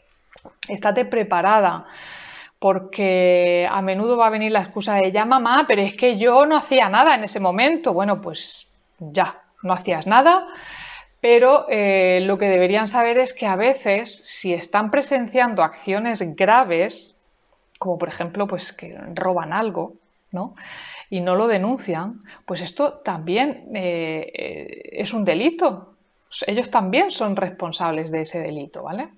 Estate 0.68 1.04
preparada 1.04 1.86
porque 2.58 3.68
a 3.70 3.80
menudo 3.82 4.16
va 4.16 4.26
a 4.26 4.30
venir 4.30 4.52
la 4.52 4.60
excusa 4.60 4.96
de 4.96 5.12
ya 5.12 5.24
mamá, 5.24 5.64
pero 5.66 5.82
es 5.82 5.94
que 5.94 6.18
yo 6.18 6.44
no 6.46 6.56
hacía 6.56 6.88
nada 6.88 7.14
en 7.14 7.24
ese 7.24 7.40
momento. 7.40 7.92
Bueno, 7.92 8.20
pues 8.20 8.66
ya, 8.98 9.40
no 9.62 9.72
hacías 9.72 10.06
nada, 10.06 10.46
pero 11.20 11.66
eh, 11.68 12.20
lo 12.22 12.38
que 12.38 12.48
deberían 12.48 12.88
saber 12.88 13.18
es 13.18 13.34
que 13.34 13.46
a 13.46 13.56
veces 13.56 14.16
si 14.24 14.54
están 14.54 14.90
presenciando 14.90 15.62
acciones 15.62 16.22
graves, 16.36 17.16
como 17.78 17.98
por 17.98 18.08
ejemplo 18.08 18.46
pues 18.46 18.72
que 18.72 18.96
roban 19.14 19.52
algo, 19.52 19.94
¿no? 20.30 20.54
y 21.10 21.20
no 21.20 21.36
lo 21.36 21.46
denuncian, 21.46 22.22
pues 22.44 22.60
esto 22.60 22.94
también 23.04 23.68
eh, 23.74 24.30
eh, 24.34 24.88
es 24.92 25.14
un 25.14 25.24
delito. 25.24 25.94
Ellos 26.46 26.70
también 26.70 27.10
son 27.10 27.36
responsables 27.36 28.10
de 28.10 28.22
ese 28.22 28.40
delito, 28.40 28.82
¿vale? 28.82 29.08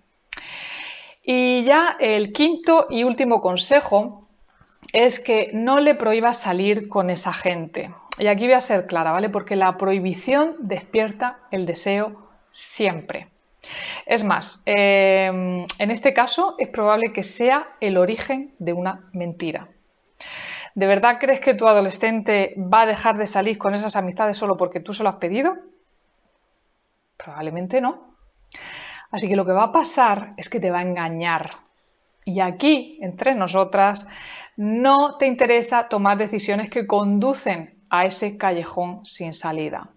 Y 1.23 1.65
ya 1.65 1.97
el 1.99 2.33
quinto 2.33 2.87
y 2.89 3.03
último 3.03 3.41
consejo 3.41 4.29
es 4.93 5.19
que 5.19 5.51
no 5.53 5.81
le 5.81 5.95
prohíbas 5.95 6.41
salir 6.41 6.89
con 6.89 7.11
esa 7.11 7.33
gente. 7.33 7.91
Y 8.21 8.27
aquí 8.27 8.45
voy 8.45 8.53
a 8.53 8.61
ser 8.61 8.87
clara, 8.87 9.13
¿vale? 9.13 9.31
Porque 9.31 9.57
la 9.57 9.79
prohibición 9.79 10.57
despierta 10.59 11.39
el 11.51 11.65
deseo 11.65 12.29
siempre. 12.53 13.29
Es 14.05 14.25
más, 14.25 14.63
em, 14.67 15.67
en 15.79 15.91
este 15.91 16.13
caso 16.13 16.55
es 16.59 16.69
probable 16.69 17.15
que 17.15 17.23
sea 17.23 17.77
el 17.81 17.97
origen 17.97 18.55
de 18.59 18.75
una 18.75 19.09
mentira. 19.15 19.69
¿De 20.75 20.87
verdad 20.87 21.17
crees 21.19 21.41
que 21.41 21.55
tu 21.55 21.67
adolescente 21.67 22.55
va 22.59 22.83
a 22.83 22.87
dejar 22.87 23.17
de 23.17 23.27
salir 23.27 23.57
con 23.57 23.75
esas 23.75 23.97
amistades 23.97 24.37
solo 24.37 24.59
porque 24.59 24.81
tú 24.81 24.93
se 24.93 25.03
lo 25.03 25.09
has 25.09 25.17
pedido? 25.17 25.57
Probablemente 27.17 27.81
no. 27.81 28.17
Así 29.11 29.29
que 29.29 29.37
lo 29.37 29.47
que 29.47 29.53
va 29.53 29.65
a 29.65 29.73
pasar 29.73 30.35
es 30.37 30.51
que 30.51 30.61
te 30.61 30.71
va 30.71 30.81
a 30.81 30.83
engañar. 30.83 31.53
Y 32.27 32.41
aquí, 32.41 32.99
entre 33.01 33.35
nosotras, 33.35 34.07
no 34.57 35.17
te 35.17 35.27
interesa 35.27 35.89
tomar 35.89 36.19
decisiones 36.19 36.69
que 36.69 36.87
conducen 36.87 37.80
a 37.91 38.07
ese 38.07 38.39
callejón 38.39 39.05
sin 39.05 39.35
salida. 39.35 39.89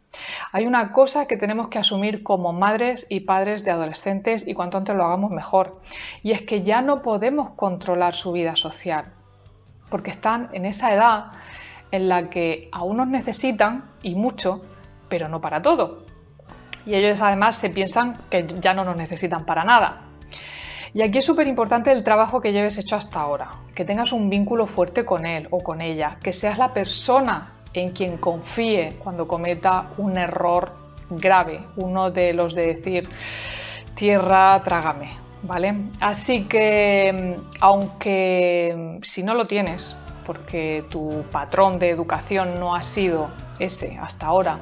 Hay 0.51 0.65
una 0.65 0.91
cosa 0.91 1.25
que 1.25 1.37
tenemos 1.37 1.69
que 1.69 1.79
asumir 1.79 2.23
como 2.23 2.53
madres 2.53 3.05
y 3.09 3.21
padres 3.21 3.63
de 3.63 3.71
adolescentes 3.71 4.43
y 4.45 4.53
cuanto 4.53 4.77
antes 4.77 4.95
lo 4.95 5.05
hagamos 5.05 5.31
mejor. 5.31 5.81
Y 6.21 6.31
es 6.31 6.43
que 6.43 6.63
ya 6.63 6.81
no 6.81 7.01
podemos 7.01 7.51
controlar 7.51 8.15
su 8.15 8.31
vida 8.31 8.55
social, 8.55 9.05
porque 9.89 10.11
están 10.11 10.49
en 10.53 10.65
esa 10.65 10.93
edad 10.93 11.25
en 11.91 12.09
la 12.09 12.29
que 12.29 12.69
aún 12.71 12.97
nos 12.97 13.07
necesitan 13.07 13.85
y 14.01 14.15
mucho, 14.15 14.61
pero 15.09 15.29
no 15.29 15.41
para 15.41 15.61
todo. 15.61 16.05
Y 16.85 16.95
ellos 16.95 17.21
además 17.21 17.57
se 17.57 17.69
piensan 17.69 18.17
que 18.29 18.45
ya 18.59 18.73
no 18.73 18.83
nos 18.83 18.97
necesitan 18.97 19.45
para 19.45 19.63
nada. 19.63 20.01
Y 20.93 21.01
aquí 21.01 21.19
es 21.19 21.25
súper 21.25 21.47
importante 21.47 21.91
el 21.91 22.03
trabajo 22.03 22.39
que 22.39 22.51
lleves 22.51 22.77
hecho 22.77 22.95
hasta 22.95 23.19
ahora, 23.19 23.49
que 23.73 23.85
tengas 23.85 24.11
un 24.11 24.29
vínculo 24.29 24.67
fuerte 24.67 25.05
con 25.05 25.25
él 25.25 25.47
o 25.49 25.59
con 25.59 25.81
ella, 25.81 26.17
que 26.21 26.33
seas 26.33 26.59
la 26.59 26.73
persona 26.73 27.52
en 27.73 27.91
quien 27.91 28.17
confíe 28.17 28.95
cuando 29.03 29.27
cometa 29.27 29.89
un 29.97 30.17
error 30.17 30.71
grave, 31.09 31.59
uno 31.75 32.11
de 32.11 32.33
los 32.33 32.53
de 32.53 32.75
decir 32.75 33.09
tierra, 33.95 34.61
trágame, 34.63 35.09
¿vale? 35.43 35.75
Así 35.99 36.45
que 36.45 37.37
aunque 37.59 38.99
si 39.03 39.23
no 39.23 39.33
lo 39.33 39.45
tienes, 39.45 39.95
porque 40.25 40.85
tu 40.89 41.23
patrón 41.31 41.79
de 41.79 41.89
educación 41.89 42.55
no 42.55 42.75
ha 42.75 42.83
sido 42.83 43.29
ese 43.59 43.97
hasta 44.01 44.27
ahora, 44.27 44.57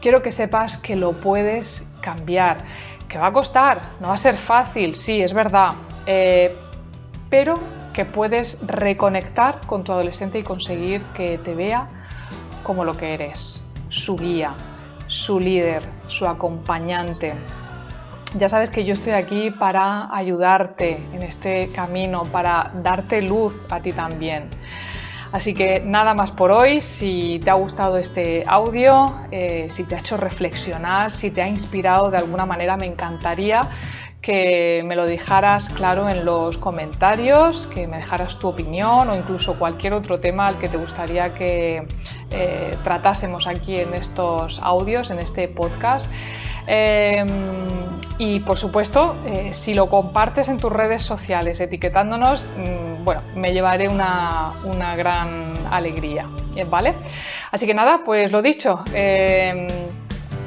quiero 0.00 0.22
que 0.22 0.32
sepas 0.32 0.78
que 0.78 0.96
lo 0.96 1.12
puedes 1.12 1.86
cambiar, 2.00 2.58
que 3.08 3.18
va 3.18 3.28
a 3.28 3.32
costar, 3.32 3.80
no 4.00 4.08
va 4.08 4.14
a 4.14 4.18
ser 4.18 4.36
fácil, 4.36 4.94
sí, 4.94 5.20
es 5.22 5.32
verdad, 5.32 5.70
eh, 6.06 6.56
pero 7.30 7.54
que 7.98 8.04
puedes 8.04 8.58
reconectar 8.64 9.58
con 9.66 9.82
tu 9.82 9.90
adolescente 9.90 10.38
y 10.38 10.44
conseguir 10.44 11.02
que 11.16 11.36
te 11.36 11.56
vea 11.56 11.88
como 12.62 12.84
lo 12.84 12.94
que 12.94 13.12
eres, 13.12 13.60
su 13.88 14.14
guía, 14.14 14.54
su 15.08 15.40
líder, 15.40 15.82
su 16.06 16.24
acompañante. 16.24 17.34
Ya 18.38 18.48
sabes 18.48 18.70
que 18.70 18.84
yo 18.84 18.94
estoy 18.94 19.14
aquí 19.14 19.50
para 19.50 20.14
ayudarte 20.14 21.04
en 21.12 21.24
este 21.24 21.72
camino, 21.72 22.22
para 22.22 22.70
darte 22.84 23.20
luz 23.20 23.66
a 23.68 23.80
ti 23.80 23.90
también. 23.90 24.44
Así 25.32 25.52
que 25.52 25.82
nada 25.84 26.14
más 26.14 26.30
por 26.30 26.52
hoy. 26.52 26.80
Si 26.80 27.40
te 27.42 27.50
ha 27.50 27.54
gustado 27.54 27.98
este 27.98 28.44
audio, 28.46 29.12
eh, 29.32 29.66
si 29.70 29.82
te 29.82 29.96
ha 29.96 29.98
hecho 29.98 30.16
reflexionar, 30.16 31.10
si 31.10 31.32
te 31.32 31.42
ha 31.42 31.48
inspirado 31.48 32.12
de 32.12 32.18
alguna 32.18 32.46
manera, 32.46 32.76
me 32.76 32.86
encantaría 32.86 33.62
que 34.20 34.82
me 34.84 34.96
lo 34.96 35.06
dejaras 35.06 35.68
claro 35.70 36.08
en 36.08 36.24
los 36.24 36.58
comentarios, 36.58 37.66
que 37.68 37.86
me 37.86 37.98
dejaras 37.98 38.38
tu 38.38 38.48
opinión 38.48 39.08
o 39.08 39.16
incluso 39.16 39.58
cualquier 39.58 39.92
otro 39.92 40.18
tema 40.18 40.48
al 40.48 40.58
que 40.58 40.68
te 40.68 40.76
gustaría 40.76 41.34
que 41.34 41.86
eh, 42.32 42.76
tratásemos 42.82 43.46
aquí 43.46 43.76
en 43.76 43.94
estos 43.94 44.58
audios, 44.60 45.10
en 45.10 45.20
este 45.20 45.46
podcast. 45.48 46.10
Em, 46.66 47.26
y 48.18 48.40
por 48.40 48.58
supuesto, 48.58 49.16
eh, 49.24 49.54
si 49.54 49.72
lo 49.72 49.88
compartes 49.88 50.48
en 50.48 50.58
tus 50.58 50.70
redes 50.70 51.02
sociales 51.02 51.60
etiquetándonos, 51.60 52.46
mm, 52.58 53.04
bueno, 53.04 53.22
me 53.34 53.52
llevaré 53.52 53.88
una, 53.88 54.52
una, 54.64 54.94
gran 54.96 55.54
alegría, 55.70 56.26
¿vale? 56.68 56.94
Así 57.52 57.66
que 57.66 57.72
nada, 57.72 58.02
pues 58.04 58.30
lo 58.30 58.42
dicho. 58.42 58.82
Em, 58.92 59.66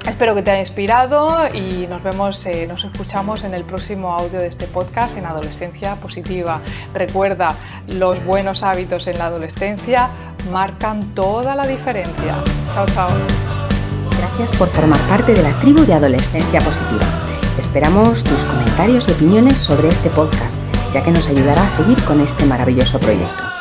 Espero 0.08 0.34
que 0.34 0.42
te 0.42 0.50
haya 0.50 0.62
inspirado 0.62 1.48
y 1.54 1.86
nos 1.88 2.02
vemos, 2.02 2.44
eh, 2.48 2.66
nos 2.68 2.84
escuchamos 2.84 3.44
en 3.44 3.54
el 3.54 3.64
próximo 3.64 4.14
audio 4.14 4.40
de 4.40 4.48
este 4.48 4.66
podcast 4.66 5.16
en 5.16 5.28
Adolescencia 5.28 5.96
Positiva. 5.96 6.62
Recuerda, 6.94 7.56
los 7.88 8.24
buenos 8.26 8.64
hábitos 8.64 9.06
en 9.06 9.20
la 9.20 9.28
adolescencia 9.28 10.10
marcan 10.52 11.14
toda 11.14 11.56
la 11.56 11.68
diferencia. 11.68 12.36
Chao, 12.74 12.86
chao. 12.88 13.10
Gracias 14.18 14.58
por 14.58 14.70
formar 14.70 15.00
parte 15.02 15.34
de 15.34 15.44
la 15.44 15.52
tribu 15.60 15.86
de 15.86 15.94
Adolescencia 15.94 16.62
Positiva. 16.62 17.06
Esperamos 17.60 18.24
tus 18.24 18.44
comentarios 18.46 19.08
y 19.08 19.12
opiniones 19.12 19.58
sobre 19.60 19.90
este 19.90 20.10
podcast, 20.10 20.58
ya 20.94 21.04
que 21.04 21.12
nos 21.12 21.30
ayudará 21.30 21.64
a 21.64 21.70
seguir 21.70 22.02
con 22.06 22.22
este 22.22 22.46
maravilloso 22.46 23.00
proyecto. 23.00 23.61